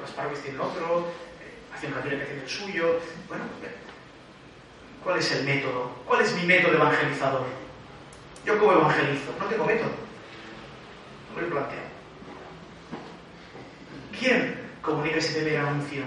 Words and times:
las 0.00 0.10
parroquias 0.10 0.42
tienen 0.42 0.60
otro, 0.60 1.08
eh, 1.40 1.80
camino 1.80 2.18
que 2.18 2.24
tiene 2.26 2.42
el 2.42 2.48
suyo. 2.48 3.00
Bueno, 3.28 3.44
¿cuál 5.02 5.18
es 5.18 5.32
el 5.32 5.44
método? 5.44 5.90
¿Cuál 6.06 6.22
es 6.22 6.34
mi 6.34 6.42
método 6.44 6.74
evangelizador? 6.74 7.46
Yo 8.44 8.58
como 8.58 8.72
evangelizo, 8.72 9.34
no 9.38 9.46
tengo 9.46 9.64
método. 9.64 9.90
No 11.34 11.40
lo 11.40 11.48
planteo. 11.48 11.78
¿Quién 14.18 14.70
comunica 14.82 15.16
ese 15.16 15.40
primer 15.40 15.60
anuncio? 15.60 16.04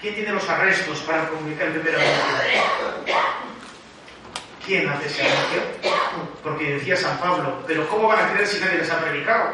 ¿Quién 0.00 0.14
tiene 0.14 0.32
los 0.32 0.48
arrestos 0.48 1.00
para 1.00 1.28
comunicar 1.28 1.68
el 1.68 1.80
primer 1.80 2.00
anuncio? 2.00 3.14
¿Quién 4.64 4.88
hace 4.88 5.06
ese 5.06 5.22
anuncio? 5.22 5.62
Porque 6.42 6.74
decía 6.74 6.96
San 6.96 7.18
Pablo, 7.18 7.62
pero 7.66 7.88
¿cómo 7.88 8.08
van 8.08 8.24
a 8.24 8.32
creer 8.32 8.46
si 8.46 8.60
nadie 8.60 8.78
les 8.78 8.90
ha 8.90 9.00
predicado? 9.00 9.50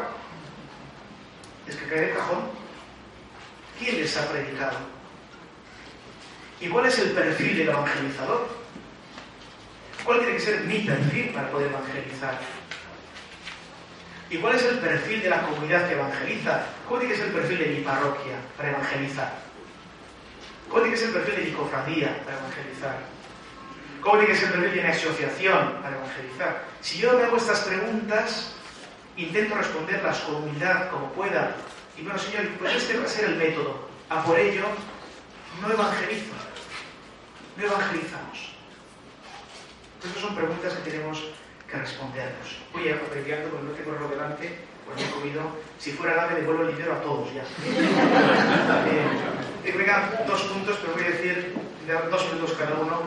Es 1.67 1.75
que 1.75 1.87
cae 1.87 2.01
de 2.01 2.13
cajón. 2.13 2.64
¿Quién 3.79 3.97
les 3.97 4.15
ha 4.17 4.27
predicado? 4.29 4.77
¿Y 6.61 6.69
cuál 6.69 6.85
es 6.85 6.97
el 6.99 7.11
perfil 7.11 7.57
del 7.57 7.69
evangelizador? 7.69 8.47
¿Cuál 10.03 10.19
tiene 10.19 10.33
que 10.33 10.39
ser 10.39 10.61
mi 10.61 10.79
perfil 10.79 11.29
para 11.33 11.49
poder 11.49 11.71
evangelizar? 11.71 12.39
¿Y 14.29 14.37
cuál 14.37 14.55
es 14.55 14.63
el 14.63 14.79
perfil 14.79 15.21
de 15.21 15.29
la 15.29 15.41
comunidad 15.41 15.87
que 15.87 15.93
evangeliza? 15.93 16.65
¿Cuál 16.87 17.01
tiene 17.01 17.13
que 17.13 17.19
ser 17.19 17.29
el 17.29 17.33
perfil 17.33 17.57
de 17.59 17.65
mi 17.67 17.81
parroquia 17.81 18.37
para 18.57 18.69
evangelizar? 18.69 19.33
¿Cuál 20.69 20.83
tiene 20.83 20.97
que 20.97 21.01
ser 21.01 21.09
el 21.09 21.15
perfil 21.15 21.35
de 21.35 21.51
mi 21.51 21.57
cofradía 21.57 22.23
para 22.23 22.37
evangelizar? 22.37 22.97
¿Cómo 24.01 24.17
tiene 24.17 24.33
que 24.33 24.39
ser 24.39 24.47
el 24.49 24.53
perfil 24.53 24.75
de 24.75 24.83
mi 24.83 24.89
asociación 24.89 25.81
para 25.81 25.95
evangelizar? 25.97 26.63
Si 26.81 26.99
yo 26.99 27.13
me 27.13 27.23
hago 27.23 27.37
estas 27.37 27.59
preguntas, 27.61 28.53
intento 29.17 29.55
responderlas 29.55 30.19
con 30.19 30.35
humildad, 30.35 30.89
como 30.89 31.11
pueda, 31.13 31.55
y 31.97 32.03
bueno, 32.03 32.19
Señor, 32.19 32.49
pues 32.59 32.75
este 32.75 32.97
va 32.97 33.05
a 33.05 33.07
ser 33.07 33.25
el 33.25 33.37
método. 33.37 33.87
A 34.09 34.23
por 34.23 34.39
ello, 34.39 34.63
no 35.61 35.71
evangelizo, 35.71 36.33
no 37.57 37.65
evangelizamos. 37.65 38.53
Estas 40.03 40.21
son 40.21 40.35
preguntas 40.35 40.73
que 40.73 40.91
tenemos 40.91 41.23
que 41.69 41.77
respondernos. 41.77 42.57
Voy 42.73 42.89
a 42.89 42.95
abreviando 42.95 43.49
porque 43.49 43.65
no 43.65 43.71
tengo 43.71 43.93
reloj 43.93 44.11
delante, 44.11 44.59
pues 44.85 45.01
he 45.01 45.09
comido. 45.11 45.41
Si 45.79 45.91
fuera 45.91 46.15
nada, 46.15 46.35
devuelvo 46.35 46.63
el 46.63 46.75
dinero 46.75 46.93
a 46.93 47.01
todos 47.01 47.33
ya. 47.33 47.41
eh, 49.65 49.73
vengan 49.75 50.11
dos 50.27 50.41
puntos, 50.43 50.77
pero 50.81 50.93
voy 50.93 51.03
a 51.03 51.09
decir 51.09 51.55
dos 52.11 52.33
minutos 52.33 52.55
cada 52.57 52.75
uno 52.75 53.01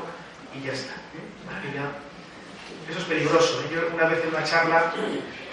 y 0.55 0.67
ya 0.67 0.73
está. 0.73 0.95
¿eh? 0.95 2.91
Eso 2.91 2.99
es 2.99 3.05
peligroso. 3.05 3.61
¿eh? 3.61 3.67
Yo 3.73 3.95
una 3.95 4.07
vez 4.07 4.25
en 4.25 4.31
una 4.31 4.45
charla, 4.45 4.93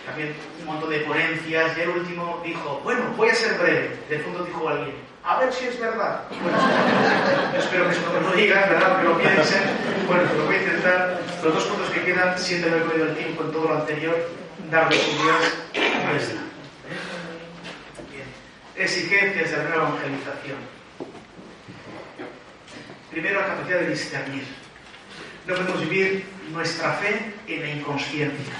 también 0.06 0.36
un 0.59 0.66
montón 0.66 0.89
de 0.89 1.00
ponencias, 1.00 1.78
y 1.78 1.81
el 1.81 1.89
último 1.89 2.42
dijo, 2.45 2.81
bueno, 2.84 3.14
voy 3.17 3.30
a 3.30 3.36
ser 3.36 3.58
breve. 3.58 3.98
De 4.09 4.20
fondo 4.20 4.44
dijo 4.44 4.70
alguien, 4.70 4.95
a 5.23 5.39
ver 5.39 5.52
si 5.52 5.66
es 5.66 5.80
verdad. 5.80 6.22
Bueno, 6.30 6.58
espero 7.58 7.86
que 7.86 7.92
eso 7.92 8.02
no 8.14 8.20
me 8.20 8.30
lo 8.30 8.36
digan, 8.36 8.70
¿verdad? 8.70 9.00
Que 9.00 9.03
lo 9.03 9.17
piensen. 9.17 9.64
Bueno, 10.08 10.23
lo 10.38 10.45
voy 10.45 10.56
a 10.56 10.59
intentar. 10.59 11.22
Los 11.44 11.53
dos 11.53 11.64
puntos 11.66 11.89
que 11.89 12.03
quedan, 12.03 12.38
siempre 12.38 12.70
me 12.70 12.78
he 12.78 12.81
comido 12.81 13.06
el 13.08 13.16
tiempo 13.16 13.44
en 13.44 13.52
todo 13.52 13.67
lo 13.67 13.75
anterior, 13.75 14.30
darles 14.70 15.08
ideas 15.08 15.53
a 15.73 16.12
esta. 16.16 16.42
Bien. 18.12 18.28
Exigencias 18.75 19.52
de 19.52 19.58
la 19.58 19.64
nueva 19.64 19.90
evangelización. 19.90 20.58
Primero, 23.12 23.42
la 23.42 23.47
capacidad 23.47 23.80
de 23.80 23.90
discernir. 23.90 24.44
No 25.47 25.56
podemos 25.56 25.81
vivir 25.81 26.25
nuestra 26.52 26.94
fe 26.94 27.34
en 27.47 27.62
la 27.62 27.69
inconsciencia. 27.69 28.53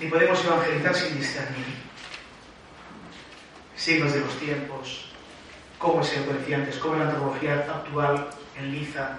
Ni 0.00 0.08
podemos 0.08 0.44
evangelizar 0.44 0.94
sin 0.94 1.18
discernir 1.18 1.88
signos 3.74 4.12
de 4.12 4.20
los 4.20 4.38
tiempos, 4.38 5.10
cómo 5.78 6.02
se 6.04 6.20
decía 6.20 6.56
antes, 6.56 6.76
cómo 6.76 6.96
la 6.96 7.04
antropología 7.04 7.54
actual 7.54 8.28
enliza, 8.56 9.18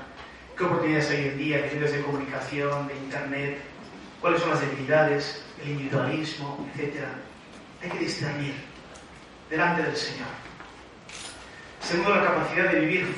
qué 0.58 0.64
oportunidades 0.64 1.10
hay 1.10 1.18
hoy 1.18 1.28
en 1.30 1.38
día 1.38 1.58
de 1.58 1.72
medios 1.72 1.92
de 1.92 2.02
comunicación, 2.02 2.88
de 2.88 2.96
internet, 2.96 3.58
cuáles 4.22 4.42
son 4.42 4.52
las 4.52 4.62
debilidades, 4.62 5.44
el 5.64 5.72
individualismo, 5.72 6.70
etc. 6.76 7.06
Hay 7.82 7.90
que 7.90 8.00
discernir 8.00 8.54
delante 9.50 9.84
del 9.84 9.96
Señor. 9.96 10.28
Segundo, 11.82 12.16
la 12.16 12.24
capacidad 12.24 12.72
de 12.72 12.80
vivir 12.82 13.16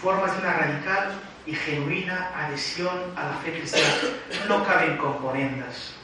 formas 0.00 0.32
de 0.32 0.38
una 0.42 0.52
radical 0.54 1.12
y 1.46 1.54
genuina 1.54 2.30
adhesión 2.36 2.98
a 3.16 3.26
la 3.26 3.34
fe 3.36 3.52
cristiana. 3.52 3.94
No 4.48 4.64
caben 4.64 4.96
componendas. 4.96 5.94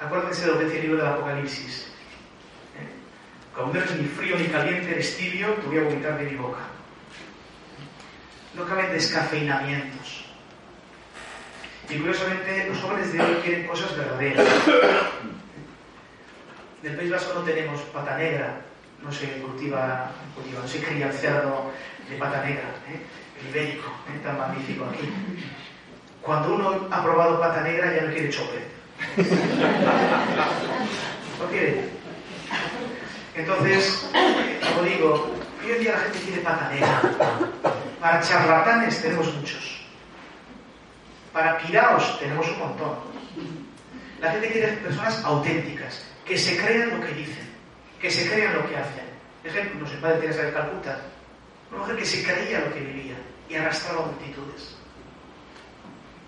Acuérdense 0.00 0.42
de 0.42 0.52
lo 0.52 0.58
que 0.58 0.64
dice 0.66 0.76
el 0.76 0.82
libro 0.82 0.98
del 0.98 1.12
Apocalipsis. 1.12 1.88
Cuando 3.54 3.74
no 3.74 3.80
eres 3.80 3.96
ni 3.96 4.06
frío 4.06 4.36
ni 4.38 4.46
caliente, 4.46 4.92
eres 4.92 5.16
tibio, 5.16 5.52
te 5.54 5.66
voy 5.66 5.78
a 5.78 5.82
vomitar 5.82 6.16
de 6.16 6.24
mi 6.24 6.36
boca. 6.36 6.60
No 8.54 8.64
caben 8.64 8.92
descafeinamientos. 8.92 10.24
Y 11.88 11.96
curiosamente, 11.96 12.68
los 12.68 12.78
jóvenes 12.78 13.12
de 13.12 13.20
hoy 13.20 13.34
quieren 13.42 13.66
cosas 13.66 13.96
verdaderas. 13.96 14.46
En 16.82 16.90
el 16.92 16.96
País 16.96 17.10
Vasco 17.10 17.34
no 17.34 17.40
tenemos 17.40 17.80
pata 17.92 18.16
negra, 18.16 18.60
no 19.02 19.10
se 19.10 19.26
cultiva, 19.40 20.12
cultiva 20.34 20.60
no 20.62 20.68
se 20.68 20.80
cría 20.80 21.08
el 21.08 21.12
cerdo 21.12 21.72
de 22.08 22.16
pata 22.16 22.44
negra, 22.44 22.70
¿eh? 22.88 23.02
el 23.40 23.48
ibérico, 23.48 23.88
¿eh? 24.08 24.20
tan 24.22 24.38
magnífico 24.38 24.84
aquí. 24.84 25.08
Cuando 26.22 26.54
uno 26.54 26.86
ha 26.88 27.02
probado 27.02 27.40
pata 27.40 27.62
negra 27.62 27.92
ya 27.96 28.02
no 28.02 28.12
quiere 28.12 28.30
chope. 28.30 28.77
Quiere. 31.50 31.88
Entonces, 33.34 34.06
como 34.68 34.82
digo, 34.82 35.32
hoy 35.64 35.72
en 35.72 35.80
día 35.80 35.92
la 35.92 36.00
gente 36.00 36.18
quiere 36.20 36.42
patanera. 36.42 37.00
Para 38.00 38.20
charlatanes 38.20 39.00
tenemos 39.00 39.32
muchos. 39.34 39.80
Para 41.32 41.56
piraos 41.58 42.18
tenemos 42.18 42.46
un 42.48 42.58
montón. 42.58 42.98
La 44.20 44.32
gente 44.32 44.50
quiere 44.50 44.72
personas 44.78 45.24
auténticas, 45.24 46.04
que 46.24 46.36
se 46.36 46.58
crean 46.58 46.98
lo 46.98 47.06
que 47.06 47.12
dicen, 47.14 47.48
que 48.00 48.10
se 48.10 48.28
crean 48.28 48.54
lo 48.54 48.68
que 48.68 48.76
hacen. 48.76 49.06
Ejemplo, 49.44 49.78
no 49.80 49.86
sé, 49.86 49.94
Padre 49.96 50.18
Teresa 50.18 50.42
de 50.42 50.52
Calcuta, 50.52 51.00
una 51.70 51.78
mujer 51.80 51.96
que 51.96 52.04
se 52.04 52.24
creía 52.24 52.60
lo 52.60 52.74
que 52.74 52.80
vivía 52.80 53.14
y 53.48 53.54
arrastraba 53.54 54.06
multitudes 54.06 54.76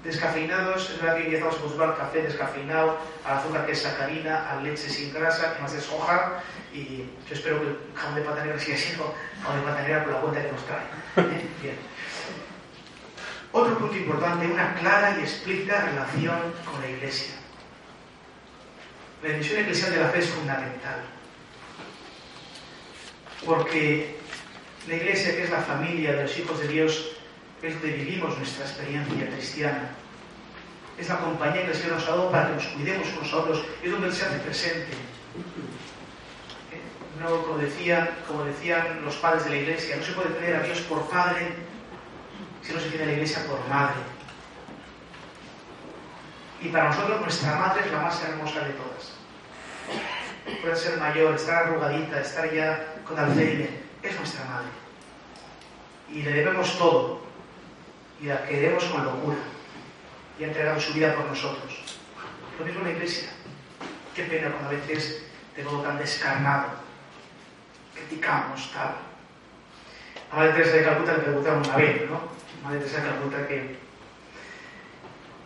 descafeinados, 0.04 0.90
es 0.90 1.00
verdad 1.00 1.16
que 1.16 1.24
empezamos 1.24 1.56
a 1.56 1.62
buscar 1.62 1.96
café 1.96 2.22
descafeinado, 2.22 2.98
al 3.24 3.38
azúcar 3.38 3.66
que 3.66 3.72
es 3.72 3.82
sacarina, 3.82 4.50
a 4.50 4.60
leche 4.60 4.88
sin 4.88 5.12
grasa, 5.12 5.54
que 5.54 5.62
más 5.62 5.74
es 5.74 5.88
hoja, 5.90 6.42
y 6.72 7.04
yo 7.28 7.34
espero 7.34 7.60
que 7.60 7.66
el 7.68 7.78
jamón 7.94 8.14
de 8.14 8.22
pata 8.22 8.44
negra 8.44 8.58
siga 8.58 8.78
siendo 8.78 9.14
jamón 9.42 9.60
de 9.60 9.66
pata 9.66 9.82
negra 9.82 10.04
por 10.04 10.12
la 10.14 10.20
cuenta 10.20 10.42
que 10.42 10.52
nos 10.52 10.66
trae. 10.66 10.84
¿Eh? 11.16 11.48
Bien. 11.62 11.76
Otro 13.52 13.78
punto 13.78 13.96
importante, 13.96 14.46
una 14.46 14.74
clara 14.74 15.16
y 15.18 15.22
explícita 15.22 15.84
relación 15.86 16.54
con 16.64 16.80
la 16.80 16.88
Iglesia. 16.88 17.34
La 19.22 19.28
dimensión 19.28 19.60
eclesial 19.60 19.92
de 19.92 20.00
la 20.00 20.08
fe 20.08 20.20
es 20.20 20.30
fundamental, 20.30 21.00
porque 23.44 24.16
la 24.88 24.94
Iglesia, 24.94 25.36
que 25.36 25.42
es 25.42 25.50
la 25.50 25.60
familia 25.60 26.12
de 26.12 26.22
los 26.22 26.38
hijos 26.38 26.58
de 26.60 26.68
Dios, 26.68 27.19
es 27.62 27.74
donde 27.74 27.96
vivimos 27.96 28.36
nuestra 28.38 28.64
experiencia 28.64 29.30
cristiana. 29.30 29.90
Es 30.98 31.08
la 31.08 31.18
compañía 31.18 31.64
que 31.64 31.70
el 31.70 31.76
Señor 31.76 31.96
nos 31.96 32.08
ha 32.08 32.10
dado 32.10 32.30
para 32.30 32.48
que 32.48 32.54
nos 32.54 32.66
cuidemos 32.66 33.08
unos 33.18 33.32
a 33.32 33.36
otros. 33.36 33.64
Es 33.82 33.90
donde 33.90 34.08
Él 34.08 34.14
se 34.14 34.24
hace 34.24 34.38
presente. 34.38 34.92
Eh, 36.72 36.80
no, 37.20 37.42
como 37.42 37.58
decían, 37.58 38.10
como 38.26 38.44
decían 38.44 39.04
los 39.04 39.16
padres 39.16 39.44
de 39.44 39.50
la 39.50 39.56
iglesia, 39.56 39.96
no 39.96 40.02
se 40.02 40.12
puede 40.12 40.30
tener 40.30 40.56
a 40.56 40.62
Dios 40.62 40.80
por 40.82 41.08
padre 41.08 41.48
si 42.62 42.72
no 42.72 42.80
se 42.80 42.88
tiene 42.88 43.04
a 43.04 43.06
la 43.06 43.12
iglesia 43.12 43.46
por 43.46 43.66
madre. 43.68 43.96
Y 46.62 46.68
para 46.68 46.88
nosotros 46.88 47.20
nuestra 47.20 47.56
madre 47.56 47.82
es 47.86 47.92
la 47.92 48.00
más 48.02 48.22
hermosa 48.22 48.60
de 48.60 48.72
todas. 48.74 49.12
Puede 50.62 50.76
ser 50.76 50.98
mayor, 50.98 51.34
estar 51.34 51.64
arrugadita, 51.64 52.20
estar 52.20 52.52
ya 52.52 52.94
con 53.06 53.18
Alzheimer, 53.18 53.70
es 54.02 54.16
nuestra 54.16 54.44
madre. 54.44 54.68
Y 56.10 56.22
le 56.22 56.32
debemos 56.32 56.76
todo 56.76 57.29
y 58.20 58.26
la 58.26 58.44
queremos 58.44 58.84
con 58.84 59.04
locura 59.04 59.38
y 60.38 60.44
ha 60.44 60.46
entregado 60.48 60.80
su 60.80 60.92
vida 60.92 61.14
por 61.14 61.26
nosotros. 61.26 61.98
Lo 62.58 62.64
mismo 62.64 62.80
en 62.80 62.86
la 62.86 62.92
iglesia. 62.92 63.30
Qué 64.14 64.24
pena 64.24 64.50
cuando 64.50 64.68
a 64.68 64.72
veces 64.72 65.24
de 65.56 65.64
modo 65.64 65.82
tan 65.82 65.98
descarnado 65.98 66.68
criticamos 67.94 68.70
tal. 68.72 68.96
A 70.32 70.36
Madre 70.36 70.52
Teresa 70.52 70.76
de 70.76 70.84
Calcuta 70.84 71.12
le 71.12 71.18
preguntaron 71.18 71.64
una 71.64 71.76
vez, 71.76 72.10
¿no? 72.10 72.20
Madre 72.62 72.78
Teresa 72.78 73.02
de 73.02 73.08
Calcuta 73.08 73.48
que 73.48 73.76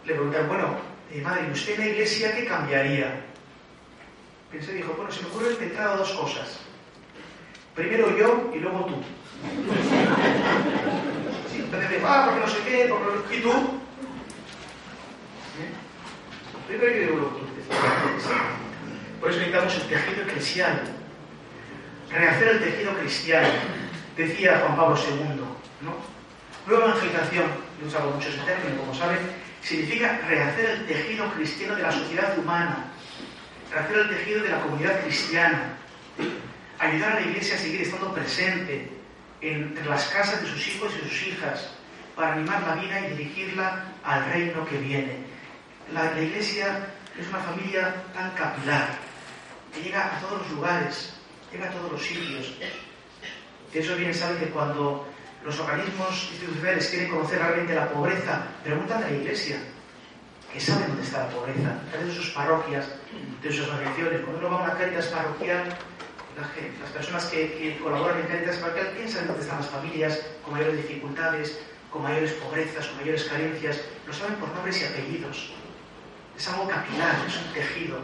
le 0.04 0.14
preguntaron, 0.14 0.48
bueno, 0.48 0.76
eh, 1.10 1.20
madre, 1.22 1.46
¿y 1.48 1.52
usted 1.52 1.74
en 1.74 1.80
la 1.80 1.86
iglesia 1.86 2.34
qué 2.34 2.44
cambiaría? 2.44 3.24
Pensé 4.50 4.72
y 4.72 4.76
dijo, 4.76 4.94
bueno, 4.94 5.10
se 5.10 5.22
me 5.22 5.28
ocurre 5.28 5.56
entrada 5.60 5.96
dos 5.96 6.12
cosas. 6.12 6.60
Primero 7.74 8.16
yo 8.16 8.52
y 8.54 8.58
luego 8.58 8.84
tú. 8.86 9.02
Entonces, 11.74 12.02
ah, 12.06 12.26
porque 12.26 12.40
no 12.40 12.48
sé 12.48 12.58
qué, 12.64 12.86
porque 12.88 13.36
¿Y 13.36 13.40
tú? 13.40 13.50
¿Eh? 15.60 15.70
Yo 16.70 16.86
digo, 16.86 17.40
Por 19.20 19.30
eso 19.30 19.38
necesitamos 19.38 19.74
el 19.74 19.82
tejido 19.82 20.22
eclesial. 20.22 20.82
Rehacer 22.10 22.48
el 22.48 22.60
tejido 22.60 22.94
cristiano, 22.98 23.48
decía 24.16 24.60
Juan 24.60 24.76
Pablo 24.76 24.96
II. 24.96 25.40
¿no? 25.80 25.96
Nueva 26.66 26.86
evangelización, 26.86 27.46
he 27.82 27.86
usado 27.86 28.10
mucho 28.10 28.28
ese 28.28 28.38
término, 28.38 28.80
como 28.80 28.94
saben, 28.94 29.18
significa 29.62 30.20
rehacer 30.28 30.70
el 30.70 30.86
tejido 30.86 31.30
cristiano 31.32 31.74
de 31.74 31.82
la 31.82 31.92
sociedad 31.92 32.38
humana, 32.38 32.84
rehacer 33.72 33.98
el 33.98 34.08
tejido 34.10 34.42
de 34.42 34.48
la 34.50 34.60
comunidad 34.60 35.00
cristiana, 35.02 35.76
ayudar 36.78 37.12
a 37.12 37.20
la 37.20 37.26
iglesia 37.26 37.56
a 37.56 37.58
seguir 37.58 37.82
estando 37.82 38.14
presente 38.14 38.93
entre 39.44 39.84
las 39.84 40.06
casas 40.06 40.40
de 40.40 40.48
sus 40.48 40.68
hijos 40.68 40.92
y 40.96 41.08
sus 41.08 41.26
hijas, 41.28 41.70
para 42.16 42.32
animar 42.34 42.62
la 42.62 42.74
vida 42.76 43.00
y 43.00 43.16
dirigirla 43.16 43.84
al 44.02 44.24
reino 44.30 44.64
que 44.66 44.78
viene. 44.78 45.18
La, 45.92 46.20
iglesia 46.20 46.86
es 47.18 47.28
una 47.28 47.38
familia 47.38 47.94
tan 48.14 48.30
capilar, 48.32 48.88
que 49.72 49.82
llega 49.82 50.16
a 50.16 50.20
todos 50.20 50.40
los 50.42 50.50
lugares, 50.52 51.14
llega 51.52 51.68
a 51.68 51.72
todos 51.72 51.92
los 51.92 52.02
sitios. 52.02 52.54
De 53.72 53.80
eso 53.80 53.96
bien 53.96 54.14
sabe 54.14 54.38
que 54.38 54.46
cuando 54.46 55.06
los 55.44 55.58
organismos 55.58 56.28
institucionales 56.30 56.88
quieren 56.88 57.10
conocer 57.10 57.38
realmente 57.38 57.74
la 57.74 57.88
pobreza, 57.90 58.46
preguntan 58.62 59.02
a 59.02 59.10
la 59.10 59.16
iglesia, 59.16 59.58
que 60.52 60.60
sabe 60.60 60.86
dónde 60.86 61.02
está 61.02 61.24
la 61.24 61.30
pobreza, 61.30 61.76
de 61.92 62.14
sus 62.14 62.30
parroquias, 62.30 62.86
de 63.42 63.52
sus 63.52 63.68
asociaciones. 63.68 64.20
Cuando 64.20 64.38
uno 64.38 64.50
va 64.50 64.62
a 64.62 64.70
una 64.70 64.78
caritas 64.78 65.06
parroquial, 65.08 65.76
las 66.36 66.90
personas 66.90 67.26
que, 67.26 67.78
colaboran 67.82 68.20
en 68.20 68.26
caritas 68.26 68.56
parroquial 68.56 68.88
piensan 68.88 69.26
dónde 69.26 69.42
están 69.42 69.58
las 69.60 69.68
familias 69.68 70.20
con 70.44 70.54
mayores 70.54 70.76
dificultades, 70.76 71.58
con 71.90 72.02
mayores 72.02 72.32
pobrezas, 72.32 72.86
con 72.86 72.96
mayores 72.96 73.24
carencias, 73.24 73.80
lo 74.06 74.12
saben 74.12 74.34
por 74.36 74.48
nombres 74.50 74.82
y 74.82 74.84
apellidos. 74.84 75.52
Es 76.36 76.48
algo 76.48 76.68
capilar, 76.68 77.14
es 77.26 77.36
un 77.36 77.52
tejido. 77.52 77.98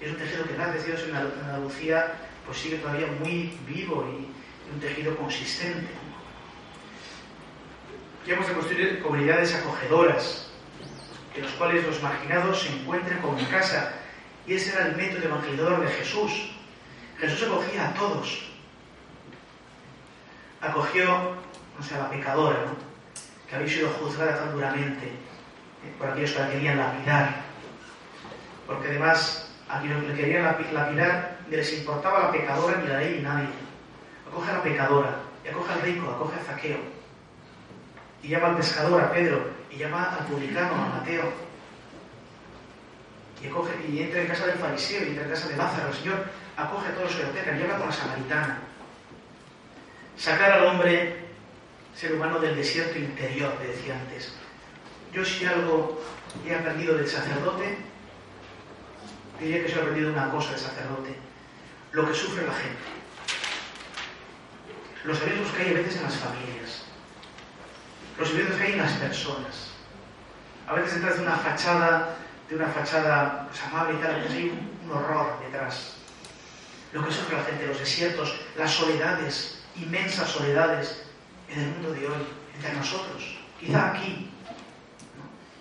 Es 0.00 0.10
un 0.10 0.16
tejido 0.16 0.44
que, 0.44 0.54
gracias 0.54 0.84
a 0.84 0.86
Dios, 0.86 1.02
en 1.08 1.16
Andalucía 1.16 2.14
pues 2.46 2.58
sigue 2.58 2.78
todavía 2.78 3.08
muy 3.20 3.58
vivo 3.66 4.06
y 4.08 4.72
un 4.72 4.80
tejido 4.80 5.16
consistente. 5.16 5.92
De 8.24 8.34
construir 8.34 9.02
comunidades 9.02 9.54
acogedoras, 9.54 10.48
en 11.34 11.44
las 11.44 11.52
cuales 11.52 11.84
los 11.84 12.02
marginados 12.02 12.62
se 12.62 12.72
encuentren 12.72 13.18
como 13.18 13.38
en 13.38 13.44
casa. 13.46 13.92
Y 14.46 14.54
ese 14.54 14.72
era 14.72 14.86
el 14.86 14.96
método 14.96 15.26
evangelizador 15.26 15.80
de 15.80 15.88
Jesús. 15.92 16.55
Jesús 17.18 17.42
acogía 17.48 17.88
a 17.88 17.94
todos. 17.94 18.42
Acogió, 20.60 21.10
a 21.10 21.98
la 21.98 22.10
pecadora, 22.10 22.58
¿no? 22.66 22.76
que 23.48 23.56
había 23.56 23.68
sido 23.68 23.90
juzgada 23.90 24.38
tan 24.38 24.52
duramente 24.52 25.06
eh, 25.06 25.94
por 25.98 26.08
aquellos 26.08 26.32
que 26.32 26.38
la 26.40 26.50
querían 26.50 26.78
lapidar. 26.78 27.42
Porque 28.66 28.88
además, 28.88 29.50
a 29.68 29.80
quienes 29.80 30.02
le 30.02 30.14
querían 30.14 30.44
lapidar, 30.72 31.38
les 31.50 31.78
importaba 31.78 32.24
la 32.24 32.32
pecadora, 32.32 32.78
ni 32.78 32.88
la 32.88 32.98
ley, 32.98 33.14
ni 33.16 33.22
nadie. 33.22 33.48
Acoge 34.28 34.50
a 34.50 34.54
la 34.54 34.62
pecadora, 34.62 35.16
y 35.44 35.48
acoge 35.48 35.72
al 35.72 35.82
rico, 35.82 36.10
acoge 36.10 36.40
a 36.40 36.44
Zaqueo. 36.44 36.78
Y 38.22 38.28
llama 38.28 38.48
al 38.48 38.56
pescador, 38.56 39.00
a 39.00 39.12
Pedro, 39.12 39.50
y 39.70 39.76
llama 39.76 40.16
al 40.18 40.26
publicano, 40.26 40.74
a 40.74 40.98
Mateo. 40.98 41.45
Y, 43.46 43.48
acoge, 43.48 43.72
y 43.88 44.02
entra 44.02 44.22
en 44.22 44.26
casa 44.26 44.46
del 44.46 44.58
fariseo, 44.58 45.04
y 45.04 45.08
entra 45.08 45.24
en 45.24 45.30
casa 45.30 45.48
de 45.48 45.56
Lázaro. 45.56 45.92
Señor 45.92 46.24
acoge 46.56 46.88
a 46.88 46.94
todos 46.94 47.16
los 47.16 47.32
que 47.32 47.58
y 47.58 47.62
habla 47.62 47.78
con 47.78 47.86
la 47.86 47.92
samaritana. 47.92 48.58
Sacar 50.16 50.52
al 50.52 50.66
hombre, 50.66 51.16
ser 51.94 52.14
humano 52.14 52.38
del 52.40 52.56
desierto 52.56 52.98
interior, 52.98 53.52
te 53.58 53.68
decía 53.68 53.94
antes. 53.94 54.34
Yo 55.12 55.24
si 55.24 55.44
algo 55.44 56.02
he 56.46 56.54
aprendido 56.54 56.94
del 56.94 57.06
sacerdote, 57.06 57.78
diría 59.38 59.62
que 59.62 59.68
se 59.68 59.78
he 59.78 59.80
aprendido 59.80 60.12
una 60.12 60.30
cosa 60.30 60.50
del 60.50 60.60
sacerdote, 60.60 61.16
lo 61.92 62.08
que 62.08 62.14
sufre 62.14 62.46
la 62.46 62.52
gente. 62.52 62.82
Los 65.04 65.20
abiertos 65.20 65.52
que 65.52 65.62
hay 65.62 65.70
a 65.70 65.74
veces 65.74 65.96
en 65.96 66.02
las 66.02 66.16
familias, 66.16 66.84
los 68.18 68.30
abiertos 68.30 68.56
que 68.56 68.62
hay 68.64 68.72
en 68.72 68.78
las 68.78 68.92
personas. 68.94 69.70
A 70.66 70.74
veces 70.74 70.94
detrás 70.94 71.16
de 71.16 71.22
una 71.22 71.36
fachada, 71.36 72.16
de 72.48 72.56
una 72.56 72.68
fachada 72.68 73.48
pues, 73.48 73.62
amable 73.64 73.98
y 73.98 74.02
tal, 74.02 74.14
hay 74.14 74.48
un, 74.50 74.90
un 74.90 74.96
horror 74.96 75.38
detrás. 75.40 75.94
Lo 76.92 77.04
que 77.04 77.12
sufre 77.12 77.36
la 77.36 77.44
gente, 77.44 77.66
los 77.66 77.78
desiertos, 77.78 78.34
las 78.56 78.70
soledades, 78.70 79.62
inmensas 79.76 80.30
soledades 80.30 81.02
en 81.50 81.60
el 81.60 81.68
mundo 81.70 81.92
de 81.92 82.06
hoy, 82.08 82.26
entre 82.54 82.72
nosotros, 82.74 83.38
quizá 83.60 83.92
aquí. 83.92 84.30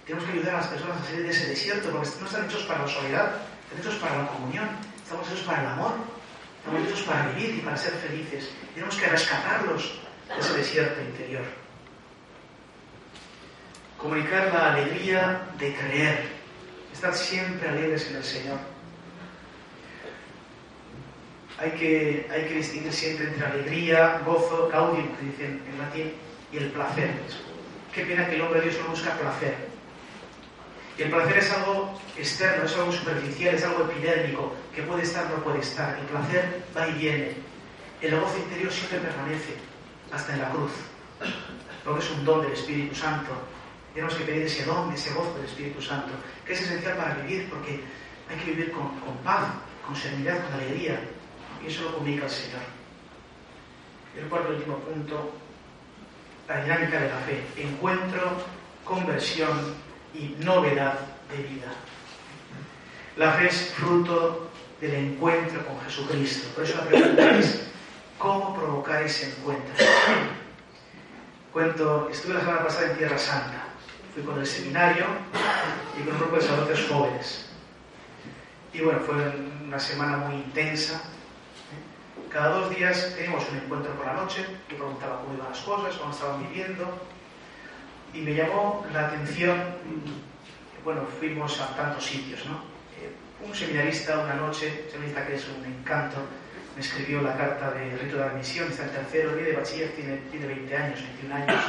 Tenemos 0.05 0.25
que 0.25 0.33
ayudar 0.33 0.55
a 0.55 0.57
las 0.59 0.67
personas 0.67 1.01
a 1.01 1.05
salir 1.05 1.23
de 1.23 1.31
ese 1.31 1.47
desierto, 1.47 1.89
porque 1.89 2.07
no 2.19 2.25
están 2.25 2.45
hechos 2.45 2.63
para 2.63 2.83
la 2.83 2.87
soledad, 2.87 3.31
están 3.63 3.79
hechos 3.79 3.95
para 3.95 4.21
la 4.21 4.27
comunión, 4.27 4.69
estamos 5.03 5.27
hechos 5.27 5.41
para 5.41 5.61
el 5.61 5.67
amor, 5.67 5.93
estamos 6.59 6.87
hechos 6.87 7.01
para 7.01 7.27
vivir 7.29 7.55
y 7.55 7.59
para 7.61 7.75
ser 7.75 7.93
felices. 7.93 8.51
Tenemos 8.75 8.95
que 8.95 9.07
rescatarlos 9.07 9.99
de 10.27 10.39
ese 10.39 10.53
desierto 10.57 11.01
interior. 11.01 11.43
Comunicar 13.97 14.53
la 14.53 14.73
alegría 14.73 15.47
de 15.57 15.75
creer, 15.75 16.34
siempre 17.13 17.69
alegres 17.69 18.09
en 18.09 18.17
el 18.17 18.23
Señor. 18.23 18.57
Hay 21.57 21.71
que, 21.71 22.27
hay 22.31 22.47
que 22.47 22.53
distinguir 22.55 22.91
siempre 22.91 23.27
entre 23.27 23.45
alegría, 23.45 24.21
gozo, 24.25 24.69
gaudium, 24.71 25.07
que 25.15 25.25
dicen 25.25 25.61
en 25.71 25.77
latín, 25.77 26.13
y 26.51 26.57
el 26.57 26.71
placer. 26.71 27.11
Qué 27.93 28.05
pena 28.05 28.27
que 28.27 28.35
el 28.35 28.41
hombre 28.41 28.59
de 28.59 28.69
Dios 28.69 28.81
no 28.83 28.89
busca 28.89 29.17
placer. 29.17 29.55
Y 30.97 31.03
el 31.03 31.09
placer 31.09 31.37
es 31.37 31.51
algo 31.51 31.99
externo, 32.17 32.65
es 32.65 32.75
algo 32.75 32.91
superficial, 32.91 33.55
es 33.55 33.63
algo 33.63 33.83
epidérmico, 33.83 34.53
que 34.73 34.83
puede 34.83 35.03
estar, 35.03 35.29
no 35.29 35.43
puede 35.43 35.59
estar. 35.59 35.97
El 35.97 36.05
placer 36.05 36.63
va 36.75 36.87
y 36.87 36.93
viene. 36.93 37.31
El 38.01 38.19
gozo 38.19 38.37
interior 38.37 38.71
siempre 38.71 38.99
permanece, 38.99 39.55
hasta 40.11 40.33
en 40.33 40.41
la 40.41 40.49
cruz, 40.49 40.71
porque 41.83 42.03
es 42.03 42.11
un 42.11 42.25
don 42.25 42.41
del 42.41 42.51
Espíritu 42.51 42.95
Santo. 42.95 43.31
Tenemos 43.95 44.13
que 44.15 44.25
pedir 44.25 44.43
ese 44.43 44.65
don, 44.65 44.91
ese 44.91 45.13
gozo 45.13 45.35
del 45.35 45.45
Espíritu 45.45 45.81
Santo, 45.81 46.11
que 46.45 46.51
es 46.51 46.61
esencial 46.61 46.97
para 46.97 47.15
vivir, 47.15 47.49
porque 47.49 47.79
hay 48.29 48.37
que 48.43 48.51
vivir 48.51 48.73
con, 48.73 48.91
paz, 49.23 49.53
con 49.87 49.95
serenidad, 49.95 50.43
con 50.43 50.53
alegría. 50.53 50.99
Y 51.63 51.67
eso 51.67 51.83
lo 51.83 51.93
comunica 51.93 52.25
el 52.25 52.29
Señor. 52.29 52.59
Y 54.13 54.19
el 54.19 54.25
cuarto 54.25 54.51
y 54.51 54.55
último 54.57 54.79
punto, 54.79 55.31
la 56.49 56.61
dinámica 56.61 56.99
de 56.99 57.07
la 57.09 57.17
fe. 57.19 57.41
Encuentro, 57.55 58.43
conversión 58.83 59.75
y 60.13 60.35
novedad 60.43 60.99
de 61.31 61.37
vida. 61.37 61.71
La 63.15 63.31
fe 63.31 63.47
es 63.47 63.73
fruto 63.77 64.49
del 64.81 64.93
encuentro 64.93 65.65
con 65.65 65.79
Jesucristo. 65.79 66.49
Por 66.53 66.65
eso 66.65 66.77
la 66.79 66.83
pregunta 66.83 67.31
es, 67.37 67.65
¿cómo 68.17 68.53
provocar 68.53 69.03
ese 69.03 69.29
encuentro? 69.29 69.73
Cuento, 71.53 72.09
estuve 72.11 72.33
la 72.33 72.41
semana 72.41 72.63
pasada 72.65 72.91
en 72.91 72.97
Tierra 72.97 73.17
Santa. 73.17 73.74
Fui 74.15 74.23
con 74.23 74.39
el 74.39 74.47
seminario 74.47 75.05
y 75.99 76.03
con 76.03 76.13
un 76.13 76.19
grupo 76.21 76.37
de 76.37 76.41
sacerdotes 76.41 76.87
jóvenes. 76.87 77.49
Y 78.71 78.79
bueno, 78.79 79.01
fue 79.01 79.13
una 79.65 79.77
semana 79.77 80.15
muy 80.15 80.35
intensa. 80.35 81.01
Cada 82.31 82.59
dos 82.59 82.73
días 82.73 83.13
teníamos 83.13 83.45
un 83.51 83.57
encuentro 83.57 83.91
por 83.95 84.05
la 84.05 84.13
noche. 84.13 84.45
Yo 84.69 84.77
preguntaba 84.77 85.19
cómo 85.19 85.33
iban 85.33 85.49
las 85.49 85.59
cosas, 85.59 85.95
cómo 85.97 86.11
estaban 86.11 86.47
viviendo. 86.47 86.97
Y 88.13 88.19
me 88.19 88.33
llamó 88.33 88.85
la 88.93 89.07
atención, 89.07 89.61
bueno, 90.85 91.01
fuimos 91.19 91.59
a 91.59 91.75
tantos 91.75 92.05
sitios, 92.05 92.45
¿no? 92.45 92.73
un 93.45 93.53
seminarista 93.53 94.19
una 94.19 94.35
noche, 94.35 94.85
seminarista 94.89 95.27
que 95.27 95.35
es 95.35 95.45
un 95.49 95.65
encanto, 95.65 96.17
me 96.73 96.81
escribió 96.81 97.21
la 97.21 97.35
carta 97.35 97.71
de 97.71 97.97
rito 97.97 98.15
de 98.15 98.23
admisión, 98.23 98.69
está 98.69 98.83
en 98.83 98.91
tercero 98.91 99.35
día 99.35 99.47
de 99.47 99.53
bachiller, 99.57 99.91
tiene, 99.91 100.17
tiene 100.31 100.47
20 100.47 100.77
años, 100.77 101.01
21 101.01 101.35
años, 101.35 101.63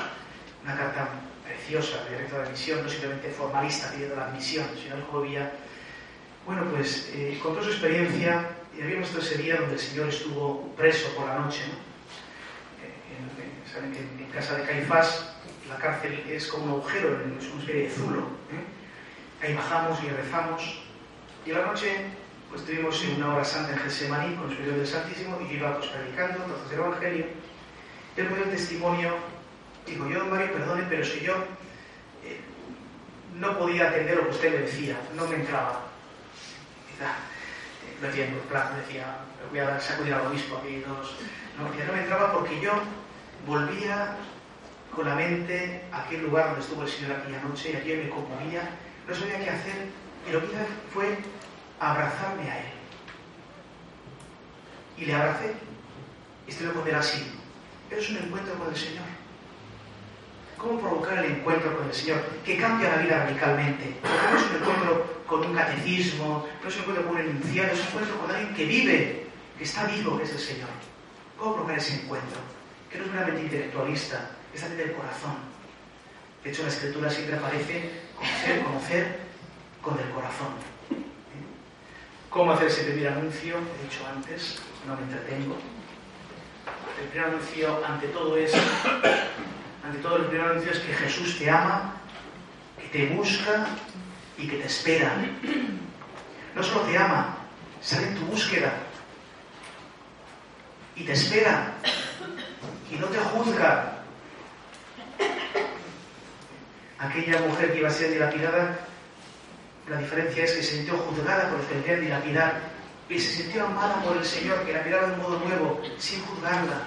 una 0.63 0.77
carta 0.77 1.09
preciosa 1.47 2.05
de 2.05 2.19
rito 2.19 2.37
de 2.37 2.43
admisión, 2.43 2.83
no 2.83 2.89
simplemente 2.89 3.31
formalista 3.31 3.91
pidiendo 3.91 4.17
la 4.17 4.27
admisión, 4.27 4.67
sino 4.83 4.97
el 4.97 5.27
había, 5.27 5.53
bueno, 6.45 6.65
pues 6.71 7.11
eh, 7.15 7.39
contó 7.43 7.63
su 7.63 7.71
experiencia 7.71 8.49
y 8.77 8.83
habíamos 8.83 9.09
estado 9.09 9.25
ese 9.25 9.39
día 9.39 9.57
donde 9.57 9.75
el 9.75 9.81
Señor 9.81 10.09
estuvo 10.09 10.75
preso 10.77 11.09
por 11.17 11.27
la 11.27 11.39
noche, 11.39 11.63
¿no? 11.69 11.87
En, 13.13 13.73
saben 13.73 13.93
que 13.93 14.01
en, 14.01 14.31
casa 14.31 14.57
de 14.57 14.65
Caifás 14.65 15.35
la 15.69 15.77
cárcel 15.77 16.23
es 16.29 16.47
como 16.49 16.65
un 16.65 16.71
agujero, 16.73 17.19
es 17.39 17.47
una 17.47 17.61
especie 17.61 17.83
de 17.83 17.91
zulo. 17.91 18.21
¿eh? 18.21 19.45
Ahí 19.47 19.55
bajamos 19.55 20.03
y 20.05 20.09
rezamos 20.09 20.81
y 21.45 21.53
a 21.53 21.59
la 21.59 21.67
noche 21.67 21.97
pues 22.51 22.65
tuvimos 22.65 23.03
una 23.17 23.35
hora 23.35 23.45
santa 23.45 23.73
en 23.73 23.79
Getsemaní 23.79 24.35
con 24.37 24.51
el 24.51 24.57
Señor 24.57 24.77
del 24.77 24.87
Santísimo 24.87 25.39
y 25.41 25.49
yo 25.49 25.55
iba 25.55 25.79
pues, 25.79 25.91
predicando 25.91 26.45
entonces 26.45 26.73
el 26.73 26.79
Evangelio. 26.79 27.27
Y 28.17 28.21
él 28.21 28.31
me 28.31 28.37
dio 28.37 28.45
el 28.45 28.51
testimonio, 28.51 29.17
digo, 29.87 30.09
yo, 30.09 30.21
don 30.21 30.31
Mario, 30.31 30.53
perdone, 30.53 30.85
pero 30.89 31.05
si 31.05 31.21
yo 31.21 31.35
eh, 32.25 32.41
no 33.37 33.59
podía 33.59 33.89
atender 33.89 34.17
lo 34.17 34.25
que 34.25 34.31
usted 34.31 34.51
me 34.51 34.59
decía, 34.59 34.97
no 35.15 35.27
me 35.27 35.37
entraba. 35.37 35.83
Quizá, 36.91 37.11
eh, 37.11 37.97
lo 38.01 38.09
decía 38.09 38.27
en 38.27 38.39
plan, 38.41 38.69
decía, 38.87 39.19
voy 39.51 39.61
a 39.61 39.81
sacudir 39.81 40.15
al 40.15 40.27
obispo 40.27 40.59
aquí, 40.59 40.83
dos, 40.87 41.15
no, 41.59 41.65
no 41.65 41.93
me 41.93 42.01
entraba 42.01 42.33
porque 42.33 42.61
yo 42.61 42.73
volvía 43.47 44.17
con 44.95 45.09
la 45.09 45.15
mente 45.15 45.85
a 45.93 46.03
aquel 46.03 46.23
lugar 46.23 46.47
donde 46.47 46.61
estuvo 46.63 46.83
el 46.83 46.89
Señor 46.89 47.13
aquella 47.13 47.43
noche 47.43 47.73
y 47.73 47.77
aquí 47.77 47.93
me 47.93 48.11
conmovía, 48.11 48.69
no 49.07 49.15
sabía 49.15 49.39
qué 49.39 49.51
hacer 49.51 49.87
y 50.29 50.33
lo 50.33 50.41
que 50.41 50.47
hice 50.47 50.67
fue 50.93 51.19
abrazarme 51.79 52.51
a 52.51 52.59
Él. 52.59 52.77
y 54.99 55.05
le 55.05 55.15
abracé. 55.15 55.55
Y 56.47 56.51
estoy 56.51 56.69
con 56.69 56.89
él 56.89 56.95
así. 56.95 57.23
Pero 57.89 58.01
es 58.01 58.11
un 58.11 58.17
encuentro 58.19 58.55
con 58.55 58.69
el 58.69 58.77
Señor. 58.77 59.05
¿Cómo 60.59 60.81
provocar 60.81 61.25
el 61.25 61.33
encuentro 61.33 61.77
con 61.77 61.87
el 61.87 61.95
Señor? 61.95 62.23
Que 62.45 62.57
cambia 62.57 62.97
la 62.97 63.03
vida 63.03 63.25
radicalmente. 63.25 63.97
No 64.03 64.39
es 64.39 64.45
un 64.51 64.57
encuentro 64.57 65.23
con 65.27 65.45
un 65.45 65.55
catecismo, 65.55 66.47
no 66.63 66.69
es 66.69 66.75
un 66.77 66.81
encuentro 66.81 67.07
con 67.07 67.15
un 67.17 67.21
enunciado, 67.21 67.73
es 67.73 67.81
un 67.81 67.87
encuentro 67.87 68.21
con 68.21 68.31
alguien 68.31 68.55
que 68.55 68.65
vive, 68.65 69.27
que 69.59 69.65
está 69.65 69.85
vivo, 69.85 70.17
que 70.17 70.25
es 70.25 70.33
el 70.33 70.39
Señor. 70.39 70.69
¿Cómo 71.39 71.55
provocar 71.55 71.79
ese 71.79 72.01
encuentro? 72.01 72.39
Que 72.91 72.99
no 72.99 73.05
es 73.05 73.11
meramente 73.11 73.43
intelectualista, 73.43 74.31
es 74.55 74.61
también 74.61 74.89
del 74.89 74.97
corazón. 74.97 75.37
De 76.43 76.51
hecho, 76.51 76.63
la 76.63 76.69
escritura 76.69 77.11
siempre 77.11 77.37
aparece 77.37 77.91
conocer, 78.17 78.63
conocer 78.63 79.19
con 79.83 79.99
el 79.99 80.11
corazón. 80.11 80.49
¿Cómo 82.31 82.53
hacer 82.53 82.69
ese 82.69 82.85
primer 82.85 83.09
anuncio? 83.09 83.57
He 83.57 83.83
dicho 83.85 84.07
antes, 84.07 84.59
no 84.87 84.97
me 84.97 85.03
entretengo. 85.03 85.57
El 87.01 87.09
primer 87.09 87.29
anuncio, 87.29 87.85
ante 87.85 88.09
todo, 88.09 88.37
es 88.37 88.53
ante 89.87 89.99
todo, 89.99 90.17
el 90.17 90.25
primer 90.27 90.51
anuncio 90.51 90.73
es 90.73 90.81
que 90.81 90.93
Jesús 90.93 91.39
te 91.39 91.49
ama, 91.49 91.95
que 92.81 92.89
te 92.89 93.15
busca 93.15 93.67
y 94.37 94.49
que 94.49 94.57
te 94.57 94.67
espera. 94.67 95.13
No 96.55 96.63
solo 96.63 96.81
te 96.81 96.99
ama, 96.99 97.37
sale 97.81 98.09
en 98.09 98.17
tu 98.17 98.27
búsqueda 98.27 98.73
y 100.97 101.05
te 101.05 101.13
espera 101.13 101.73
y 102.91 102.97
no 102.97 103.07
te 103.07 103.19
juzga. 103.19 103.93
Aquella 106.99 107.41
mujer 107.43 107.73
que 107.73 107.79
iba 107.79 107.89
a 107.89 107.93
ser 107.93 108.11
dilapidada, 108.11 108.79
la 109.89 109.99
diferencia 109.99 110.45
es 110.45 110.53
que 110.53 110.63
se 110.63 110.77
sintió 110.77 110.97
juzgada 110.99 111.51
por 111.51 111.59
los 111.59 111.67
que 111.69 111.75
le 111.77 111.83
querían 111.83 112.01
dilapidar 112.01 112.61
y 113.09 113.21
se 113.21 113.43
sintió 113.43 113.67
amada 113.67 114.03
por 114.03 114.17
el 114.17 114.25
Señor, 114.25 114.65
que 114.65 114.73
la 114.73 114.83
miraba 114.83 115.07
de 115.07 115.13
un 115.13 115.23
modo 115.23 115.39
nuevo, 115.39 115.81
sin 115.99 116.25
juzgarla, 116.25 116.81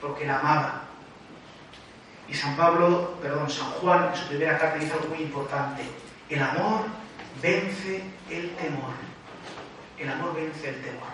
porque 0.00 0.24
la 0.24 0.38
amaba. 0.38 0.87
Y 2.28 2.34
San 2.34 2.56
Pablo, 2.56 3.16
perdón, 3.22 3.48
San 3.48 3.70
Juan 3.72 4.10
en 4.12 4.16
su 4.16 4.28
primera 4.28 4.58
carta 4.58 4.78
dice 4.78 4.92
algo 4.92 5.08
muy 5.08 5.22
importante. 5.22 5.82
El 6.28 6.42
amor 6.42 6.84
vence 7.42 8.02
el 8.28 8.50
temor. 8.50 8.92
El 9.98 10.10
amor 10.10 10.34
vence 10.34 10.68
el 10.68 10.82
temor. 10.82 11.08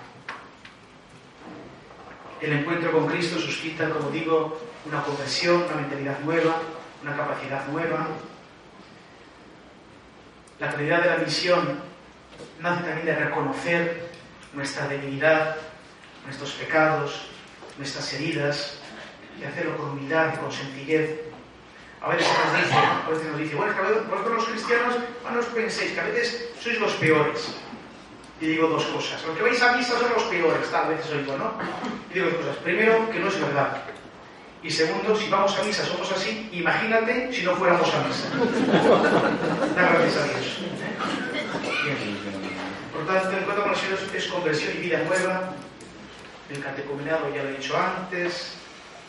El 2.40 2.52
encuentro 2.52 2.92
con 2.92 3.06
Cristo 3.06 3.38
suscita, 3.38 3.88
como 3.90 4.11
digo, 4.11 4.61
una 4.85 5.02
conversión, 5.02 5.62
una 5.62 5.76
mentalidad 5.76 6.18
nueva, 6.21 6.61
una 7.02 7.16
capacidad 7.16 7.66
nueva. 7.68 8.09
La 10.59 10.71
calidad 10.71 11.02
de 11.02 11.11
la 11.11 11.16
misión 11.18 11.78
nace 12.61 12.83
también 12.83 13.06
de 13.06 13.14
reconocer 13.14 14.11
nuestra 14.52 14.88
debilidad, 14.88 15.56
nuestros 16.25 16.52
pecados, 16.52 17.26
nuestras 17.78 18.12
heridas, 18.14 18.78
y 19.40 19.44
hacerlo 19.44 19.76
con 19.76 19.90
humildad 19.90 20.34
y 20.34 20.38
con 20.38 20.52
sencillez. 20.52 21.20
A 22.00 22.08
veces 22.08 22.28
nos 22.28 22.62
dice, 22.62 22.76
a 22.76 23.08
veces 23.08 23.26
nos 23.28 23.38
dice, 23.38 23.54
bueno, 23.54 23.72
es 23.72 23.78
que 23.78 24.10
vosotros 24.10 24.34
los 24.36 24.44
cristianos 24.44 24.94
no 25.32 25.40
os 25.40 25.46
penséis 25.46 25.92
que 25.92 26.00
a 26.00 26.04
veces 26.04 26.50
sois 26.60 26.78
los 26.78 26.92
peores. 26.94 27.56
Y 28.40 28.46
digo 28.46 28.68
dos 28.68 28.84
cosas. 28.86 29.24
Los 29.24 29.36
que 29.36 29.42
vais 29.42 29.62
a 29.62 29.76
misa 29.76 29.98
son 29.98 30.12
los 30.12 30.24
peores, 30.24 30.70
tal 30.70 30.88
vez 30.88 31.00
oigo, 31.10 31.36
¿no? 31.38 31.54
Y 32.10 32.14
digo 32.14 32.26
dos 32.26 32.36
cosas. 32.36 32.56
Primero, 32.56 33.10
que 33.10 33.20
no 33.20 33.28
es 33.28 33.40
verdad. 33.40 33.82
Y 34.62 34.70
segundo, 34.70 35.16
si 35.16 35.28
vamos 35.30 35.56
a 35.58 35.62
misa 35.62 35.84
somos 35.84 36.10
así, 36.12 36.48
imagínate 36.52 37.32
si 37.32 37.42
no 37.42 37.54
fuéramos 37.56 37.88
a 37.94 38.02
misa. 38.06 38.28
Da 39.76 39.92
gracias 39.92 40.16
a 40.16 40.24
Dios. 40.26 40.58
Por 42.92 43.06
tanto, 43.06 43.30
el 43.30 43.38
encuentro 43.38 43.64
con 43.64 43.72
es 44.14 44.26
conversión 44.26 44.72
y 44.76 44.80
vida 44.80 45.02
nueva. 45.04 45.54
El 46.50 46.62
catecumenado 46.62 47.34
ya 47.34 47.42
lo 47.42 47.48
he 47.48 47.52
dicho 47.54 47.76
antes, 47.76 48.56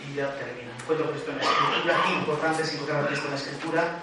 y 0.10 0.16
ya 0.16 0.36
termina. 0.36 0.72
Encuentro 0.80 1.12
Cristo 1.12 1.32
en 1.32 1.38
la 1.38 1.44
Escritura. 1.44 2.04
Qué 2.06 2.14
importante 2.14 2.64
es 2.64 2.74
encontrar 2.74 3.04
a 3.04 3.08
Cristo 3.08 3.26
en 3.26 3.32
la 3.32 3.38
Escritura. 3.38 4.00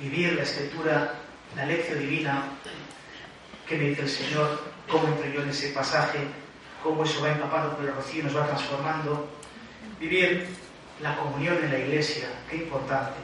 Vivir 0.00 0.32
la 0.34 0.42
Escritura, 0.42 1.14
la 1.56 1.66
lección 1.66 1.98
divina. 1.98 2.44
¿Qué 3.66 3.76
me 3.76 3.84
dice 3.88 4.02
el 4.02 4.10
Señor? 4.10 4.60
¿Cómo 4.90 5.08
entro 5.08 5.26
yo 5.30 5.42
en 5.42 5.50
ese 5.50 5.68
pasaje? 5.70 6.18
¿Cómo 6.82 7.04
eso 7.04 7.22
va 7.22 7.30
empapando 7.30 7.76
por 7.76 7.84
el 7.84 7.94
rocío 7.94 8.20
y 8.20 8.24
nos 8.24 8.36
va 8.36 8.46
transformando? 8.46 9.28
Vivir 10.00 10.48
la 11.00 11.16
comunión 11.16 11.56
en 11.62 11.70
la 11.70 11.78
iglesia. 11.78 12.28
Qué 12.50 12.56
importante. 12.56 13.18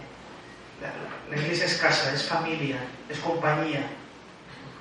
La, 0.81 0.93
la 1.29 1.43
iglesia 1.43 1.67
es 1.67 1.77
casa, 1.77 2.13
es 2.13 2.23
familia, 2.23 2.79
es 3.09 3.19
compañía. 3.19 3.87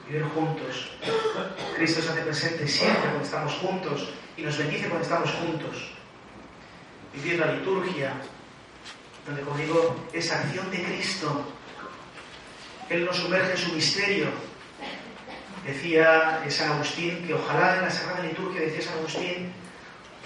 Vivir 0.07 0.23
juntos. 0.23 0.91
Cristo 1.75 2.01
se 2.01 2.09
hace 2.11 2.21
presente 2.21 2.67
siempre 2.67 3.01
cuando 3.01 3.23
estamos 3.23 3.53
juntos 3.53 4.09
y 4.37 4.43
nos 4.43 4.57
bendice 4.57 4.87
cuando 4.87 5.03
estamos 5.03 5.31
juntos 5.31 5.96
vivir 7.13 7.39
la 7.39 7.53
liturgia, 7.53 8.13
donde, 9.25 9.41
como 9.41 9.57
digo, 9.57 9.95
es 10.13 10.31
acción 10.31 10.69
de 10.71 10.83
Cristo. 10.83 11.45
Él 12.89 13.05
nos 13.05 13.17
sumerge 13.17 13.51
en 13.51 13.57
su 13.57 13.73
misterio. 13.73 14.27
Decía 15.65 16.43
San 16.49 16.71
Agustín 16.71 17.27
que 17.27 17.33
ojalá 17.33 17.75
en 17.75 17.81
la 17.81 17.91
Sagrada 17.91 18.23
Liturgia, 18.23 18.61
decía 18.61 18.81
San 18.81 18.99
Agustín, 18.99 19.51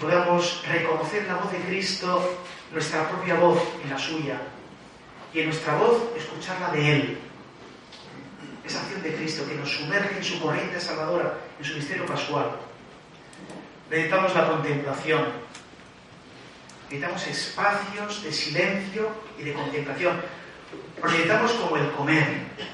podamos 0.00 0.62
reconocer 0.68 1.26
la 1.26 1.34
voz 1.34 1.50
de 1.50 1.58
Cristo, 1.58 2.38
nuestra 2.70 3.08
propia 3.08 3.34
voz 3.34 3.60
y 3.84 3.88
la 3.88 3.98
suya, 3.98 4.40
y 5.34 5.40
en 5.40 5.46
nuestra 5.46 5.76
voz 5.76 6.00
escucharla 6.16 6.70
de 6.70 6.92
Él. 6.92 7.18
Esa 8.64 8.80
acción 8.82 9.02
de 9.02 9.14
Cristo 9.14 9.44
que 9.48 9.56
nos 9.56 9.68
sumerge 9.68 10.16
en 10.16 10.24
su 10.24 10.40
corriente 10.40 10.80
salvadora, 10.80 11.34
en 11.58 11.64
su 11.64 11.74
misterio 11.74 12.06
pascual. 12.06 12.52
Necesitamos 13.90 14.34
la 14.34 14.48
contemplación, 14.48 15.24
necesitamos 16.92 17.26
espacios 17.26 18.22
de 18.22 18.32
silencio 18.32 19.08
y 19.38 19.44
de 19.44 19.54
contemplación. 19.54 20.20
Proyectamos 21.00 21.52
como 21.52 21.78
el 21.78 21.90
comer. 21.92 22.26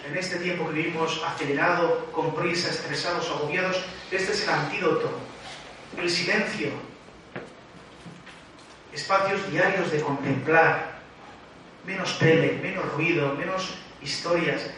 En 0.08 0.16
este 0.16 0.36
tiempo 0.38 0.66
que 0.66 0.74
vivimos 0.74 1.22
acelerado, 1.24 2.06
con 2.12 2.34
prisa, 2.34 2.68
estresados, 2.68 3.30
agobiados, 3.30 3.80
este 4.10 4.32
es 4.32 4.42
el 4.42 4.50
antídoto. 4.50 5.10
El 5.96 6.10
silencio. 6.10 6.70
Espacios 8.92 9.48
diarios 9.52 9.92
de 9.92 10.00
contemplar. 10.00 10.98
Menos 11.86 12.18
tele, 12.18 12.58
menos 12.60 12.92
ruido, 12.94 13.34
menos 13.34 13.74
historias. 14.02 14.68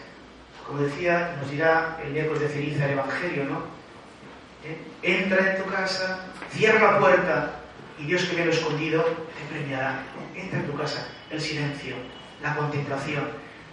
Como 0.66 0.82
decía, 0.82 1.36
nos 1.40 1.50
dirá 1.50 1.98
el 2.04 2.12
miércoles 2.12 2.42
de 2.42 2.48
ceniza 2.50 2.84
el 2.84 2.92
Evangelio, 2.92 3.44
¿no? 3.44 3.62
¿Eh? 4.64 4.76
Entra 5.02 5.56
en 5.56 5.62
tu 5.62 5.70
casa, 5.70 6.26
cierra 6.52 6.92
la 6.92 6.98
puerta, 6.98 7.59
y 8.00 8.06
Dios 8.06 8.24
que 8.24 8.36
ve 8.36 8.46
lo 8.46 8.52
escondido 8.52 9.04
te 9.04 9.54
premiará. 9.54 10.02
Entra 10.34 10.58
en 10.58 10.66
tu 10.66 10.76
casa 10.76 11.06
el 11.30 11.40
silencio, 11.40 11.94
la 12.42 12.56
contemplación, 12.56 13.24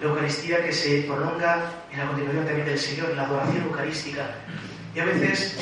la 0.01 0.07
Eucaristía 0.07 0.63
que 0.63 0.73
se 0.73 1.03
prolonga 1.03 1.71
en 1.91 1.99
la 1.99 2.07
contemplación 2.07 2.45
también 2.45 2.67
del 2.67 2.79
Señor, 2.79 3.11
en 3.11 3.17
la 3.17 3.23
adoración 3.23 3.63
eucarística. 3.63 4.29
Y 4.93 4.99
a 4.99 5.05
veces 5.05 5.57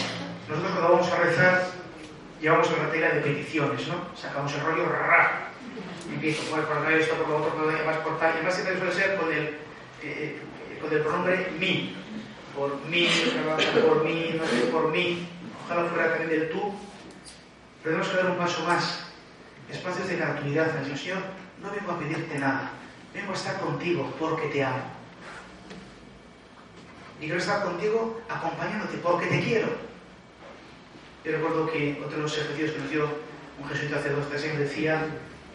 nosotros 0.49 0.71
cuando 0.71 0.93
vamos 0.93 1.11
a 1.11 1.17
rezar 1.17 1.67
llevamos 2.41 2.69
una 2.71 2.91
tela 2.91 3.09
de 3.09 3.21
peticiones, 3.21 3.87
¿no? 3.87 3.95
Sacamos 4.15 4.53
el 4.55 4.61
rollo, 4.61 4.89
rara, 4.89 5.49
empiezo, 6.11 6.43
por 6.43 6.59
esto, 6.91 7.15
por 7.15 7.29
lo 7.29 7.37
otro, 7.37 7.53
por 7.53 7.65
lo 7.65 7.71
demás, 7.71 7.97
por 7.97 8.19
tal. 8.19 8.31
Y 8.31 8.37
además 8.37 8.55
siempre 8.55 8.77
suele 8.77 8.93
ser 8.93 9.15
con 9.17 9.31
el, 9.31 9.57
eh, 10.03 10.39
con 10.81 10.91
el 10.91 10.99
pronombre 11.01 11.51
mi. 11.59 11.95
Por 12.55 12.73
mí, 12.85 13.07
por 13.85 14.05
mí, 14.05 14.33
no 14.39 14.47
sé, 14.47 14.61
por 14.71 14.91
mí. 14.91 15.27
Ojalá 15.65 15.89
fuera 15.89 16.09
también 16.09 16.29
del 16.29 16.49
tú, 16.51 16.73
pero 17.85 17.97
tenemos 17.97 18.07
que 18.07 18.17
dar 18.17 18.31
un 18.31 18.37
paso 18.37 18.63
más. 18.63 18.99
Espacios 19.69 20.07
de 20.07 20.15
gratuidad. 20.15 20.71
Señor, 20.97 21.19
no 21.61 21.69
vengo 21.69 21.91
a 21.91 21.99
pedirte 21.99 22.39
nada. 22.39 22.71
Vengo 23.13 23.31
a 23.31 23.35
estar 23.35 23.59
contigo 23.59 24.11
porque 24.19 24.47
te 24.47 24.63
amo. 24.63 24.81
Y 27.19 27.25
quiero 27.25 27.37
estar 27.37 27.63
contigo 27.63 28.19
acompañándote 28.27 28.97
porque 28.97 29.27
te 29.27 29.39
quiero. 29.39 29.67
Yo 31.23 31.31
recuerdo 31.31 31.71
que 31.71 32.01
otro 32.03 32.17
de 32.17 32.23
los 32.23 32.35
ejercicios 32.35 32.71
que 32.71 32.79
nos 32.79 32.89
dio 32.89 33.07
un 33.61 33.69
jesuita 33.69 33.97
hace 33.97 34.09
dos 34.09 34.27
tres 34.29 34.43
años 34.45 34.57
decía 34.57 35.05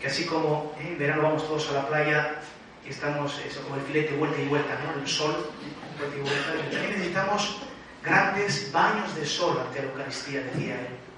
que 0.00 0.06
así 0.06 0.24
como 0.24 0.72
en 0.80 0.98
verano 0.98 1.22
vamos 1.22 1.46
todos 1.46 1.68
a 1.70 1.72
la 1.72 1.88
playa 1.88 2.40
y 2.86 2.90
estamos 2.90 3.40
como 3.64 3.74
el 3.74 3.82
filete 3.82 4.14
vuelta 4.14 4.40
y 4.40 4.46
vuelta, 4.46 4.78
¿no? 4.84 5.00
el 5.00 5.06
sol, 5.06 5.50
vuelta 5.98 6.16
y 6.16 6.20
vuelta, 6.20 6.70
también 6.70 6.92
necesitamos 6.92 7.58
grandes 8.02 8.72
baños 8.72 9.14
de 9.14 9.26
sol 9.26 9.60
ante 9.60 9.82
la 9.82 9.88
Eucaristía, 9.88 10.42
decía 10.42 10.80
él 10.80 11.09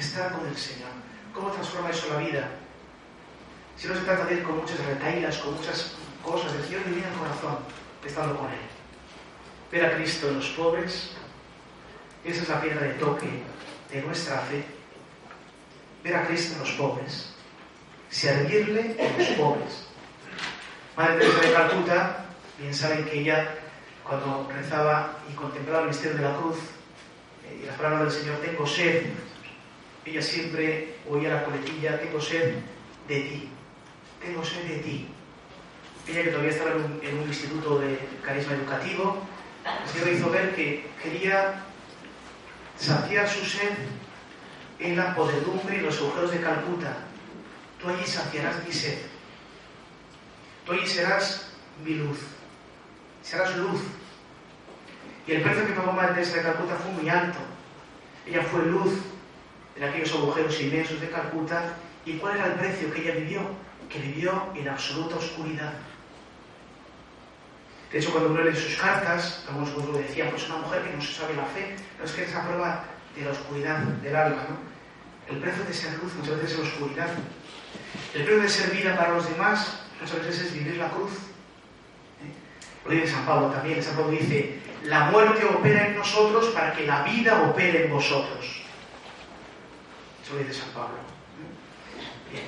estar 0.00 0.32
con 0.32 0.46
el 0.46 0.56
Señor. 0.56 0.90
¿Cómo 1.34 1.50
transforma 1.50 1.90
eso 1.90 2.08
la 2.12 2.18
vida? 2.18 2.48
Si 3.76 3.86
no 3.86 3.94
se 3.94 4.00
trata 4.00 4.24
de 4.24 4.34
ir 4.34 4.42
con 4.42 4.58
muchas 4.58 4.78
retailas, 4.84 5.38
con 5.38 5.54
muchas 5.54 5.92
cosas, 6.24 6.52
el 6.54 6.64
Señor 6.64 6.82
en 6.86 6.94
el 6.94 7.18
corazón, 7.18 7.58
estando 8.04 8.36
con 8.36 8.50
Él. 8.50 8.58
Ver 9.70 9.86
a 9.86 9.94
Cristo 9.94 10.28
en 10.28 10.36
los 10.36 10.48
pobres, 10.48 11.12
esa 12.24 12.42
es 12.42 12.48
la 12.48 12.60
piedra 12.60 12.82
de 12.82 12.94
toque 12.94 13.42
de 13.90 14.02
nuestra 14.02 14.40
fe. 14.40 14.64
Ver 16.02 16.16
a 16.16 16.26
Cristo 16.26 16.54
en 16.54 16.60
los 16.60 16.70
pobres, 16.72 17.32
servirle 18.10 18.96
en 18.98 19.18
los 19.18 19.28
pobres. 19.28 19.86
Madre 20.96 21.18
Teresa 21.18 21.40
de 21.40 21.52
Calcuta, 21.52 22.24
bien 22.58 22.74
saben 22.74 23.04
que 23.04 23.20
ella, 23.20 23.54
cuando 24.02 24.50
rezaba 24.52 25.18
y 25.30 25.34
contemplaba 25.34 25.82
el 25.82 25.88
misterio 25.88 26.16
de 26.16 26.22
la 26.24 26.36
cruz, 26.36 26.56
y 27.58 27.66
las 27.66 27.76
palabras 27.76 28.12
del 28.12 28.22
Señor, 28.22 28.38
tengo 28.40 28.66
sed. 28.66 29.06
Ella 30.04 30.22
siempre 30.22 30.94
oía 31.08 31.28
la 31.28 31.44
coletilla, 31.44 32.00
tengo 32.00 32.20
sed 32.20 32.54
de 33.06 33.20
ti, 33.20 33.48
tengo 34.22 34.44
sed 34.44 34.64
de 34.64 34.78
ti. 34.78 35.08
Ella 36.08 36.22
que 36.22 36.30
todavía 36.30 36.50
estaba 36.52 36.70
en 36.70 37.18
un, 37.18 37.28
instituto 37.28 37.78
de 37.78 37.98
carisma 38.24 38.54
educativo, 38.54 39.18
el 39.82 39.88
Señor 39.90 40.08
hizo 40.08 40.30
ver 40.30 40.54
que 40.54 40.86
quería 41.02 41.62
saciar 42.78 43.28
su 43.28 43.44
sed 43.44 43.76
en 44.78 44.96
la 44.96 45.14
podredumbre 45.14 45.76
y 45.76 45.80
los 45.80 45.98
agujeros 45.98 46.30
de 46.30 46.40
Calcuta. 46.40 46.96
Tú 47.80 47.90
allí 47.90 48.06
saciarás 48.06 48.64
mi 48.64 48.72
sed. 48.72 48.98
Tú 50.64 50.72
allí 50.72 50.86
serás 50.86 51.52
mi 51.84 51.94
luz. 51.94 52.18
Serás 53.22 53.54
luz. 53.56 53.80
Y 55.26 55.32
el 55.32 55.42
precio 55.42 55.66
que 55.66 55.72
pagó 55.74 55.92
Madre 55.92 56.14
Teresa 56.14 56.36
de 56.36 56.42
Calcuta 56.42 56.76
fue 56.76 56.92
muy 56.92 57.08
alto. 57.10 57.38
Ella 58.26 58.42
fue 58.42 58.64
luz 58.64 58.92
en 59.80 59.88
aquellos 59.88 60.12
agujeros 60.12 60.60
inmensos 60.60 61.00
de 61.00 61.08
Calcuta. 61.08 61.74
¿Y 62.04 62.14
cuál 62.18 62.36
era 62.36 62.46
el 62.46 62.52
precio 62.54 62.92
que 62.92 63.00
ella 63.00 63.14
vivió? 63.14 63.40
Que 63.88 63.98
vivió 63.98 64.52
en 64.54 64.68
absoluta 64.68 65.16
oscuridad. 65.16 65.72
De 67.90 67.98
hecho, 67.98 68.12
cuando 68.12 68.30
uno 68.30 68.42
lee 68.42 68.54
sus 68.54 68.76
cartas, 68.76 69.44
algunos 69.48 69.74
lo 69.74 69.98
decían, 69.98 70.30
pues 70.30 70.48
una 70.48 70.58
mujer 70.58 70.82
que 70.82 70.94
no 70.94 71.02
se 71.02 71.12
sabe 71.12 71.34
la 71.34 71.44
fe, 71.46 71.74
no 71.98 72.04
es 72.04 72.12
que 72.12 72.24
esa 72.24 72.46
prueba 72.46 72.84
de 73.16 73.24
la 73.24 73.30
oscuridad 73.32 73.78
del 73.78 74.14
alma, 74.14 74.44
¿no? 74.48 74.70
El 75.34 75.40
precio 75.40 75.64
de 75.64 75.72
ser 75.74 75.94
luz 75.94 76.14
muchas 76.14 76.36
veces 76.36 76.52
es 76.52 76.58
la 76.58 76.64
oscuridad. 76.64 77.08
El 78.14 78.24
precio 78.24 78.42
de 78.42 78.48
ser 78.48 78.70
vida 78.70 78.96
para 78.96 79.14
los 79.14 79.28
demás 79.28 79.82
muchas 80.00 80.18
veces 80.18 80.46
es 80.46 80.54
vivir 80.54 80.76
la 80.76 80.88
cruz. 80.90 81.12
¿Eh? 81.12 82.84
Lo 82.84 82.90
dice 82.90 83.08
San 83.08 83.24
Pablo 83.24 83.48
también. 83.48 83.82
San 83.82 83.96
Pablo 83.96 84.10
dice, 84.10 84.58
la 84.84 85.10
muerte 85.10 85.44
opera 85.44 85.86
en 85.86 85.96
nosotros 85.96 86.46
para 86.48 86.72
que 86.72 86.86
la 86.86 87.02
vida 87.02 87.42
opere 87.42 87.86
en 87.86 87.92
vosotros. 87.92 88.59
Eso 90.30 90.38
lo 90.38 90.46
dice 90.46 90.60
San 90.60 90.70
Pablo. 90.70 90.94
Bien. 92.30 92.44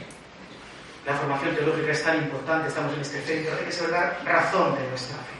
La 1.05 1.15
formación 1.15 1.57
teológica 1.57 1.91
es 1.91 2.05
tan 2.05 2.19
importante, 2.19 2.69
estamos 2.69 2.95
en 2.95 3.01
este 3.01 3.21
centro, 3.23 3.57
hay 3.59 3.65
que 3.65 3.73
saber 3.73 3.91
dar 3.91 4.21
razón 4.25 4.77
de 4.77 4.87
nuestra 4.87 5.17
fe. 5.17 5.35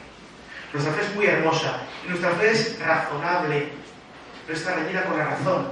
Nuestra 0.73 0.93
fe 0.93 1.01
es 1.03 1.15
muy 1.15 1.25
hermosa 1.25 1.83
y 2.03 2.09
nuestra 2.09 2.31
fe 2.31 2.51
es 2.51 2.79
razonable, 2.79 3.69
pero 4.45 4.59
está 4.59 4.75
reñida 4.75 5.05
con 5.05 5.17
la 5.17 5.25
razón. 5.25 5.67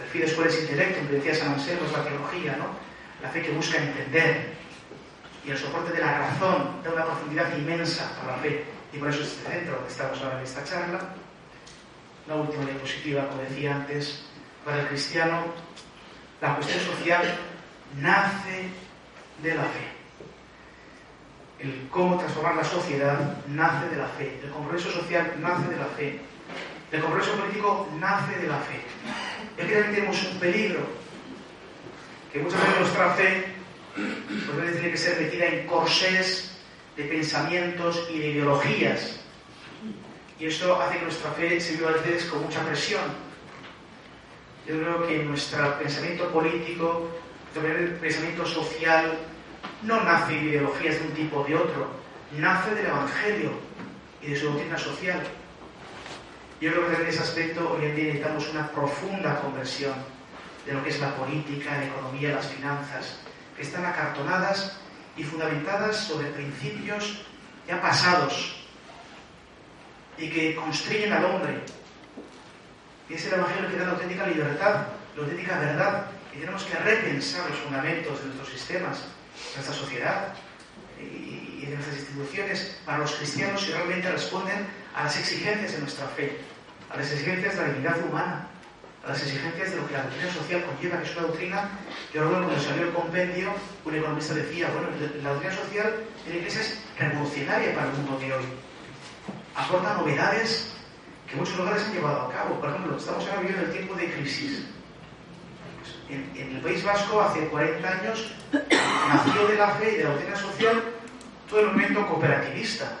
El 0.00 0.08
fides 0.08 0.38
es 0.38 0.60
intelecto, 0.62 1.00
como 1.00 1.10
decía 1.10 1.34
San 1.34 1.52
Anselmo, 1.52 1.84
es 1.84 1.92
la 1.92 2.02
teología, 2.04 2.56
¿no? 2.56 2.68
La 3.22 3.28
fe 3.28 3.42
que 3.42 3.50
busca 3.50 3.76
entender. 3.76 4.54
Y 5.44 5.50
el 5.50 5.58
soporte 5.58 5.92
de 5.92 6.00
la 6.00 6.18
razón 6.18 6.82
da 6.82 6.92
una 6.94 7.04
profundidad 7.04 7.54
inmensa 7.58 8.10
a 8.22 8.26
la 8.26 8.38
fe. 8.38 8.64
Y 8.94 8.96
por 8.96 9.10
eso 9.10 9.20
es 9.20 9.28
este 9.28 9.50
centro 9.50 9.74
donde 9.74 9.90
estamos 9.90 10.18
ahora 10.22 10.38
en 10.38 10.44
esta 10.44 10.64
charla. 10.64 11.00
La 12.26 12.36
última 12.36 12.64
diapositiva, 12.64 13.28
como 13.28 13.42
decía 13.42 13.74
antes, 13.74 14.22
para 14.64 14.80
el 14.80 14.88
cristiano, 14.88 15.44
la 16.40 16.56
cuestión 16.56 16.80
social 16.84 17.22
nace 18.00 18.68
de 19.42 19.54
la 19.54 19.64
fe. 19.64 19.88
El 21.58 21.88
cómo 21.90 22.18
transformar 22.18 22.56
la 22.56 22.64
sociedad 22.64 23.36
nace 23.48 23.88
de 23.90 23.96
la 23.96 24.08
fe. 24.08 24.40
El 24.42 24.50
compromiso 24.50 24.90
social 24.90 25.34
nace 25.40 25.68
de 25.68 25.76
la 25.76 25.86
fe. 25.86 26.20
El 26.90 27.00
compromiso 27.02 27.32
político 27.32 27.88
nace 27.98 28.38
de 28.38 28.48
la 28.48 28.58
fe. 28.58 28.80
Es 29.56 29.66
que 29.66 29.74
también 29.74 29.94
tenemos 29.94 30.22
un 30.24 30.38
peligro, 30.40 30.80
que 32.32 32.38
muchas 32.40 32.60
veces 32.60 32.80
nuestra 32.80 33.10
fe 33.14 33.44
pues, 33.94 34.72
tiene 34.72 34.90
que 34.90 34.96
ser 34.96 35.20
metida 35.20 35.46
en 35.46 35.66
corsés 35.66 36.58
de 36.96 37.04
pensamientos 37.04 38.08
y 38.10 38.18
de 38.18 38.26
ideologías. 38.28 39.20
Y 40.38 40.46
eso 40.46 40.80
hace 40.80 40.98
que 40.98 41.04
nuestra 41.04 41.30
fe 41.32 41.60
se 41.60 41.76
viva 41.76 41.90
a 41.90 41.92
veces 41.92 42.24
con 42.24 42.42
mucha 42.42 42.60
presión. 42.64 43.29
Yo 44.66 44.78
creo 44.78 45.06
que 45.06 45.24
nuestro 45.24 45.78
pensamiento 45.78 46.28
político, 46.28 47.08
nuestro 47.54 48.00
pensamiento 48.00 48.46
social, 48.46 49.18
no 49.82 50.02
nace 50.02 50.34
de 50.34 50.42
ideologías 50.42 51.00
de 51.00 51.06
un 51.06 51.14
tipo 51.14 51.40
o 51.40 51.44
de 51.44 51.56
otro, 51.56 51.88
nace 52.36 52.74
del 52.74 52.86
Evangelio 52.86 53.52
y 54.22 54.30
de 54.30 54.36
su 54.36 54.46
doctrina 54.46 54.78
social. 54.78 55.22
Yo 56.60 56.72
creo 56.72 56.88
que 56.88 57.02
en 57.02 57.08
ese 57.08 57.20
aspecto 57.20 57.72
hoy 57.72 57.86
en 57.86 57.96
día 57.96 58.04
necesitamos 58.04 58.48
una 58.50 58.70
profunda 58.70 59.40
conversión 59.40 59.94
de 60.66 60.74
lo 60.74 60.84
que 60.84 60.90
es 60.90 61.00
la 61.00 61.14
política, 61.16 61.78
la 61.78 61.86
economía, 61.86 62.34
las 62.34 62.46
finanzas, 62.46 63.18
que 63.56 63.62
están 63.62 63.86
acartonadas 63.86 64.78
y 65.16 65.24
fundamentadas 65.24 65.96
sobre 65.96 66.28
principios 66.28 67.22
ya 67.66 67.80
pasados 67.80 68.56
y 70.18 70.28
que 70.28 70.54
constriñen 70.54 71.14
al 71.14 71.24
hombre. 71.24 71.62
Y 73.10 73.14
es 73.14 73.26
el 73.26 73.34
Evangelio 73.34 73.68
que 73.68 73.76
da 73.76 73.86
la 73.86 73.92
auténtica 73.92 74.26
libertad, 74.26 74.86
la 75.16 75.22
auténtica 75.22 75.58
verdad, 75.58 76.06
y 76.32 76.38
tenemos 76.38 76.62
que 76.62 76.78
repensar 76.78 77.50
los 77.50 77.58
fundamentos 77.58 78.20
de 78.20 78.26
nuestros 78.26 78.48
sistemas, 78.48 78.98
de 79.00 79.56
nuestra 79.56 79.74
sociedad 79.74 80.34
y 81.00 81.66
de 81.66 81.74
nuestras 81.74 81.96
instituciones 81.96 82.76
para 82.86 82.98
los 82.98 83.12
cristianos 83.12 83.62
si 83.62 83.72
realmente 83.72 84.10
responden 84.12 84.64
a 84.94 85.04
las 85.04 85.18
exigencias 85.18 85.72
de 85.72 85.78
nuestra 85.80 86.06
fe, 86.06 86.38
a 86.88 86.98
las 86.98 87.10
exigencias 87.10 87.56
de 87.56 87.62
la 87.62 87.68
dignidad 87.68 88.04
humana, 88.04 88.46
a 89.04 89.08
las 89.08 89.22
exigencias 89.22 89.70
de 89.70 89.76
lo 89.76 89.88
que 89.88 89.94
la 89.94 90.02
doctrina 90.04 90.32
social 90.32 90.64
conlleva, 90.64 90.98
que 90.98 91.08
es 91.08 91.16
una 91.16 91.26
doctrina, 91.26 91.70
yo 92.14 92.22
recuerdo 92.22 92.46
cuando 92.46 92.62
salió 92.62 92.82
el 92.84 92.92
compendio, 92.92 93.52
un 93.84 93.94
economista 93.94 94.34
decía, 94.34 94.70
bueno, 94.70 94.88
la 95.22 95.30
doctrina 95.30 95.56
social 95.56 95.94
de 96.26 96.30
la 96.30 96.36
Iglesia 96.36 96.60
es 96.60 96.78
revolucionaria 96.96 97.74
para 97.74 97.90
el 97.90 97.96
mundo 97.96 98.18
de 98.20 98.32
hoy. 98.34 98.44
Aporta 99.56 99.94
novedades 99.94 100.70
que 101.30 101.36
muchos 101.36 101.56
lugares 101.56 101.84
han 101.84 101.94
llevado 101.94 102.22
a 102.22 102.32
cabo. 102.32 102.60
Por 102.60 102.70
ejemplo, 102.70 102.96
estamos 102.96 103.24
ahora 103.26 103.40
viviendo 103.40 103.66
el 103.66 103.72
tiempo 103.72 103.94
de 103.94 104.12
crisis. 104.12 104.66
Pues, 105.78 106.18
en, 106.36 106.56
el 106.56 106.60
País 106.60 106.84
Vasco, 106.84 107.20
hace 107.20 107.46
40 107.46 107.88
años, 107.88 108.32
nació 108.52 109.48
de 109.48 109.54
la 109.56 109.68
fe 109.76 109.92
y 109.92 109.96
de 109.98 110.04
la 110.04 110.10
doctrina 110.10 110.36
social 110.36 110.82
todo 111.48 111.60
el 111.60 111.66
movimiento 111.68 112.06
cooperativista 112.06 112.92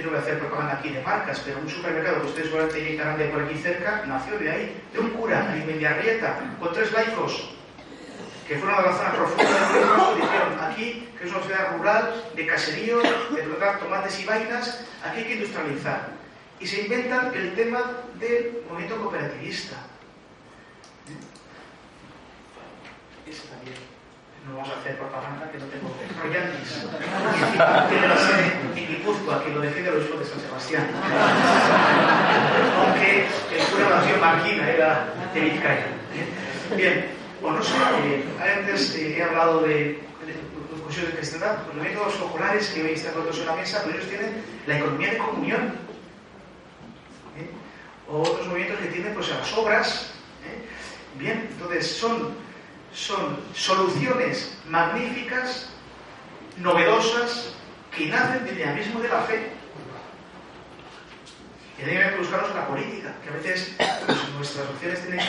yo 0.00 0.06
no 0.06 0.10
voy 0.12 0.18
a 0.18 0.22
hacer 0.22 0.38
propaganda 0.38 0.74
aquí 0.78 0.88
de 0.88 1.02
marcas, 1.02 1.42
pero 1.44 1.58
un 1.58 1.68
supermercado 1.68 2.22
que 2.22 2.28
ustedes 2.28 2.46
seguramente 2.46 2.80
llegarán 2.80 3.18
de 3.18 3.26
por 3.26 3.42
aquí 3.42 3.54
cerca, 3.58 4.02
nació 4.06 4.38
de 4.38 4.50
ahí, 4.50 4.82
de 4.92 4.98
un 4.98 5.10
cura, 5.10 5.54
en 5.54 5.66
Mendiarrieta, 5.66 6.38
con 6.58 6.72
tres 6.72 6.90
laicos, 6.92 7.50
que 8.48 8.56
fueron 8.56 8.78
a 8.78 8.82
la 8.82 8.92
zona 8.92 9.12
profunda 9.12 9.44
del 9.44 9.84
pueblo 9.84 10.16
y 10.16 10.20
dijeron, 10.22 10.60
aquí, 10.60 11.08
que 11.18 11.26
es 11.26 11.32
una 11.32 11.42
ciudad 11.42 11.76
rural, 11.76 12.24
de 12.34 12.46
caserío, 12.46 13.00
de 13.00 13.42
plantar 13.42 13.78
tomates 13.78 14.20
y 14.20 14.24
vainas, 14.24 14.86
aquí 15.04 15.18
hay 15.18 15.24
que 15.24 15.34
industrializar. 15.34 16.08
Y 16.60 16.66
se 16.66 16.82
inventan 16.82 17.34
el 17.34 17.54
tema 17.54 17.80
del 18.18 18.62
movimiento 18.68 19.00
cooperativista. 19.00 19.76
Eso 23.26 23.44
también 23.48 23.76
no 24.48 24.56
vamos 24.56 24.70
a 24.70 24.80
hacer 24.80 24.98
propaganda, 24.98 25.50
que 25.50 25.58
no 25.58 25.66
tengo 25.66 25.94
royalties. 26.22 26.86
Tiene 27.88 28.08
la 28.08 28.16
sede 28.16 28.52
en 28.76 28.88
Guipúzcoa, 28.88 29.44
que 29.44 29.50
lo 29.50 29.60
defiende 29.60 29.90
el 29.90 29.96
obispo 29.96 30.18
de 30.18 30.24
San 30.24 30.40
Sebastián. 30.40 30.86
Aunque 32.78 33.26
el 33.26 33.64
cura 33.70 33.88
nació 33.90 34.16
Marquina, 34.18 34.70
era 34.70 35.14
de 35.32 35.40
Vizcaya. 35.40 35.86
Bien, 36.76 37.06
bueno, 37.40 37.58
no 37.58 37.64
sé, 37.64 37.74
eh, 38.04 38.24
antes 38.58 38.94
eh, 38.96 39.16
he 39.18 39.22
hablado 39.22 39.62
de, 39.62 39.98
cuestiones 40.96 41.32
de 41.32 41.38
los 41.38 41.74
métodos 41.74 42.14
populares 42.14 42.68
que 42.68 42.82
hoy 42.82 42.92
están 42.92 43.14
todos 43.14 43.38
en 43.38 43.46
la 43.46 43.56
mesa, 43.56 43.82
pero 43.84 43.96
ellos 43.96 44.08
tienen 44.08 44.42
la 44.66 44.78
economía 44.78 45.10
de 45.10 45.18
comunión. 45.18 45.60
¿eh? 47.38 47.50
O 48.08 48.22
otros 48.22 48.46
movimientos 48.48 48.80
que 48.80 48.88
tienen 48.88 49.14
pues 49.14 49.30
a 49.32 49.38
las 49.38 49.52
obras. 49.56 50.06
Bien, 51.16 51.48
entonces 51.50 51.86
son 51.86 52.34
son 52.94 53.38
soluciones 53.54 54.52
magníficas, 54.66 55.68
novedosas, 56.58 57.54
que 57.96 58.06
nacen 58.06 58.44
del 58.44 58.56
dinamismo 58.56 59.00
de 59.00 59.08
la 59.08 59.22
fe. 59.22 59.50
Y 61.78 61.82
también 61.82 62.02
hay 62.02 62.10
que 62.10 62.18
buscarlos 62.18 62.50
en 62.50 62.56
la 62.56 62.66
política, 62.66 63.14
que 63.22 63.30
a 63.30 63.32
veces 63.32 63.74
pues, 64.06 64.18
nuestras 64.36 64.68
opciones 64.68 65.00
tienen 65.00 65.20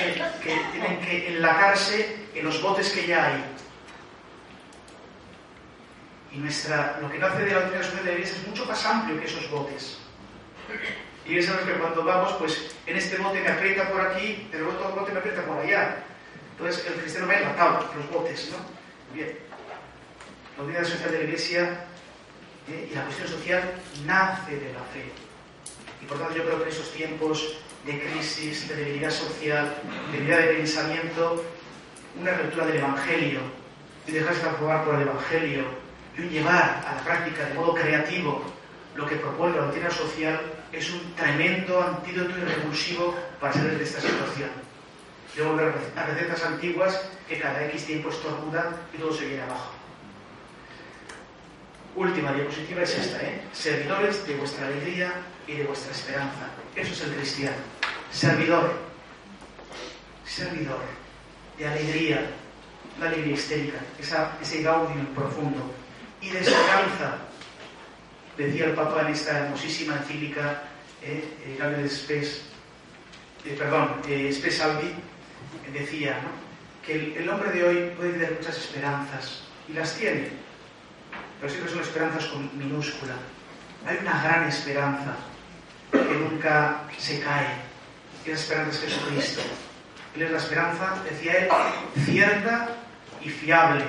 que, 0.44 0.62
tienen 0.74 1.00
que 1.02 1.36
enlacarse 1.36 2.28
en 2.36 2.46
los 2.46 2.62
botes 2.62 2.90
que 2.90 3.08
ya 3.08 3.28
hay. 3.28 3.44
Y 6.34 6.38
nuestra, 6.38 6.98
lo 7.02 7.10
que 7.12 7.20
nace 7.20 7.44
de 7.44 7.52
la 7.52 7.60
doctrina 7.60 7.84
social 7.84 8.06
de 8.06 8.12
la 8.12 8.18
Iglesia 8.18 8.38
es 8.40 8.48
mucho 8.48 8.66
más 8.66 8.86
amplio 8.86 9.20
que 9.20 9.26
esos 9.26 9.50
botes. 9.52 9.98
Y 11.26 11.38
es 11.38 11.50
que 11.50 11.74
cuando 11.74 12.04
vamos, 12.04 12.34
pues 12.34 12.72
en 12.86 12.98
este 12.98 13.18
bote 13.18 13.42
me 13.42 13.50
aprieta 13.50 13.90
por 13.90 14.02
aquí, 14.02 14.48
pero 14.52 14.70
el 14.70 14.76
otro 14.76 14.90
bote 14.90 15.12
me 15.12 15.20
aprieta 15.20 15.44
por 15.44 15.60
allá. 15.60 15.98
Entonces 16.52 16.86
el 16.88 16.94
cristiano 16.94 17.28
va 17.28 17.36
enlatado, 17.36 17.90
los 17.96 18.10
botes, 18.12 18.52
¿no? 18.52 18.58
Bien. 19.14 19.38
La 20.58 20.64
unidad 20.64 20.84
social 20.84 21.12
de 21.12 21.18
la 21.18 21.24
Iglesia 21.26 21.86
¿eh? 22.70 22.90
y 22.92 22.96
la 22.96 23.04
cuestión 23.04 23.28
social 23.28 23.74
nace 24.06 24.56
de 24.56 24.74
la 24.74 24.80
fe. 24.94 25.12
Y 26.02 26.06
por 26.06 26.18
tanto 26.18 26.36
yo 26.36 26.44
creo 26.44 26.58
que 26.58 26.64
en 26.64 26.70
esos 26.70 26.92
tiempos 26.94 27.58
de 27.86 28.00
crisis, 28.00 28.68
de 28.68 28.76
debilidad 28.76 29.12
social, 29.12 29.76
de 30.12 30.18
debilidad 30.18 30.40
de 30.40 30.54
pensamiento, 30.56 31.44
una 32.20 32.32
lectura 32.32 32.66
del 32.66 32.78
Evangelio 32.78 33.40
y 34.08 34.12
dejarse 34.12 34.42
transformar 34.42 34.86
por 34.86 34.96
el 34.96 35.02
Evangelio 35.04 35.81
llevar 36.18 36.84
a 36.88 36.96
la 36.96 37.04
práctica 37.04 37.46
de 37.46 37.54
modo 37.54 37.74
creativo 37.74 38.44
lo 38.96 39.08
que 39.08 39.16
propone 39.16 39.56
la 39.56 39.64
doctrina 39.64 39.90
social 39.90 40.40
es 40.72 40.92
un 40.92 41.16
tremendo 41.16 41.82
antídoto 41.82 42.38
y 42.38 42.42
revulsivo 42.42 43.16
para 43.40 43.54
salir 43.54 43.78
de 43.78 43.84
esta 43.84 44.02
situación. 44.02 44.50
De 45.36 45.44
volver 45.44 45.74
a 45.96 46.06
recetas 46.06 46.44
antiguas 46.44 47.02
que 47.28 47.40
cada 47.40 47.66
X 47.68 47.86
tiempo 47.86 48.10
estornudan 48.10 48.76
y 48.94 48.98
todo 48.98 49.14
se 49.14 49.26
viene 49.26 49.44
abajo. 49.44 49.72
Última 51.96 52.34
diapositiva 52.34 52.84
es 52.84 52.98
esta, 52.98 53.22
¿eh? 53.22 53.42
Servidores 53.54 54.26
de 54.28 54.36
vuestra 54.36 54.68
alegría 54.68 55.14
y 55.48 55.54
de 55.54 55.64
vuestra 55.64 55.92
esperanza. 55.92 56.48
Eso 56.76 56.94
es 56.94 57.02
el 57.02 57.16
cristiano. 57.16 57.58
Servidor. 58.12 58.74
Servidor. 60.26 60.80
De 61.58 61.68
alegría. 61.68 62.30
La 63.00 63.08
alegría 63.08 63.34
histérica. 63.34 63.80
Ese 64.00 64.62
gaudium 64.62 65.06
profundo. 65.08 65.81
Y 66.22 66.30
de 66.30 66.40
esperanza. 66.40 67.18
Decía 68.38 68.66
el 68.66 68.74
Papa 68.74 69.02
en 69.02 69.14
esta 69.14 69.40
hermosísima 69.40 69.98
encíclica, 69.98 70.64
eh, 71.02 71.38
eh 71.46 71.64
de 71.64 71.90
Spes, 71.90 72.44
eh, 73.46 73.56
perdón, 73.58 74.02
eh, 74.08 74.32
Spes 74.32 74.62
Albi, 74.62 74.94
decía 75.74 76.20
que 76.86 76.94
el, 76.94 77.18
el 77.18 77.30
hombre 77.30 77.52
de 77.52 77.64
hoy 77.64 77.94
puede 77.98 78.14
tener 78.14 78.34
muchas 78.34 78.58
esperanzas. 78.58 79.44
Y 79.68 79.74
las 79.74 79.96
tiene 79.96 80.42
pero 81.42 81.52
siempre 81.52 81.74
son 81.74 81.82
esperanzas 81.82 82.26
con 82.26 82.58
minúscula. 82.58 83.16
Hay 83.88 83.98
una 84.00 84.22
gran 84.22 84.48
esperanza 84.48 85.16
que 85.92 85.98
nunca 85.98 86.84
se 87.00 87.20
cae, 87.20 87.48
y 88.24 88.30
esa 88.30 88.42
esperanza 88.44 88.86
es 88.86 88.94
Jesucristo. 88.94 89.42
Él 90.16 90.22
es 90.22 90.32
la 90.32 90.38
esperanza, 90.38 90.96
decía 91.10 91.34
él, 91.34 91.50
cierta 92.06 92.70
y 93.22 93.30
fiable. 93.30 93.84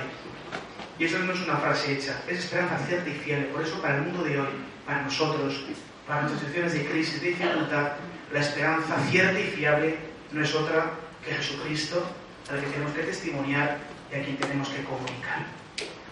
Y 0.99 1.05
eso 1.05 1.19
no 1.19 1.33
es 1.33 1.41
una 1.41 1.57
frase 1.57 1.93
hecha, 1.93 2.21
es 2.27 2.39
esperanza 2.39 2.77
cierta 2.87 3.09
y 3.09 3.13
fiable. 3.13 3.45
Por 3.47 3.63
eso, 3.63 3.81
para 3.81 3.95
el 3.95 4.01
mundo 4.03 4.23
de 4.23 4.39
hoy, 4.39 4.49
para 4.85 5.01
nosotros, 5.01 5.65
para 6.07 6.21
nuestras 6.21 6.41
situaciones 6.41 6.73
de 6.73 6.85
crisis, 6.91 7.21
de 7.21 7.29
dificultad, 7.29 7.93
la 8.31 8.39
esperanza 8.39 8.95
cierta 9.09 9.39
y 9.39 9.43
fiable 9.43 9.97
no 10.31 10.43
es 10.43 10.53
otra 10.53 10.91
que 11.25 11.33
Jesucristo, 11.33 12.03
al 12.49 12.59
que 12.59 12.67
tenemos 12.67 12.93
que 12.93 13.03
testimoniar 13.03 13.79
y 14.11 14.15
a 14.15 14.23
quien 14.23 14.37
tenemos 14.37 14.69
que 14.69 14.83
comunicar. 14.83 15.45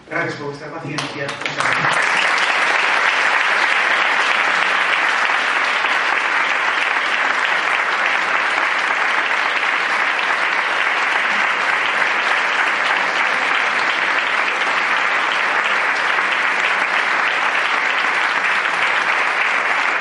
Gracias 0.08 0.34
por 0.34 0.46
vuestra 0.46 0.70
paciencia. 0.70 1.26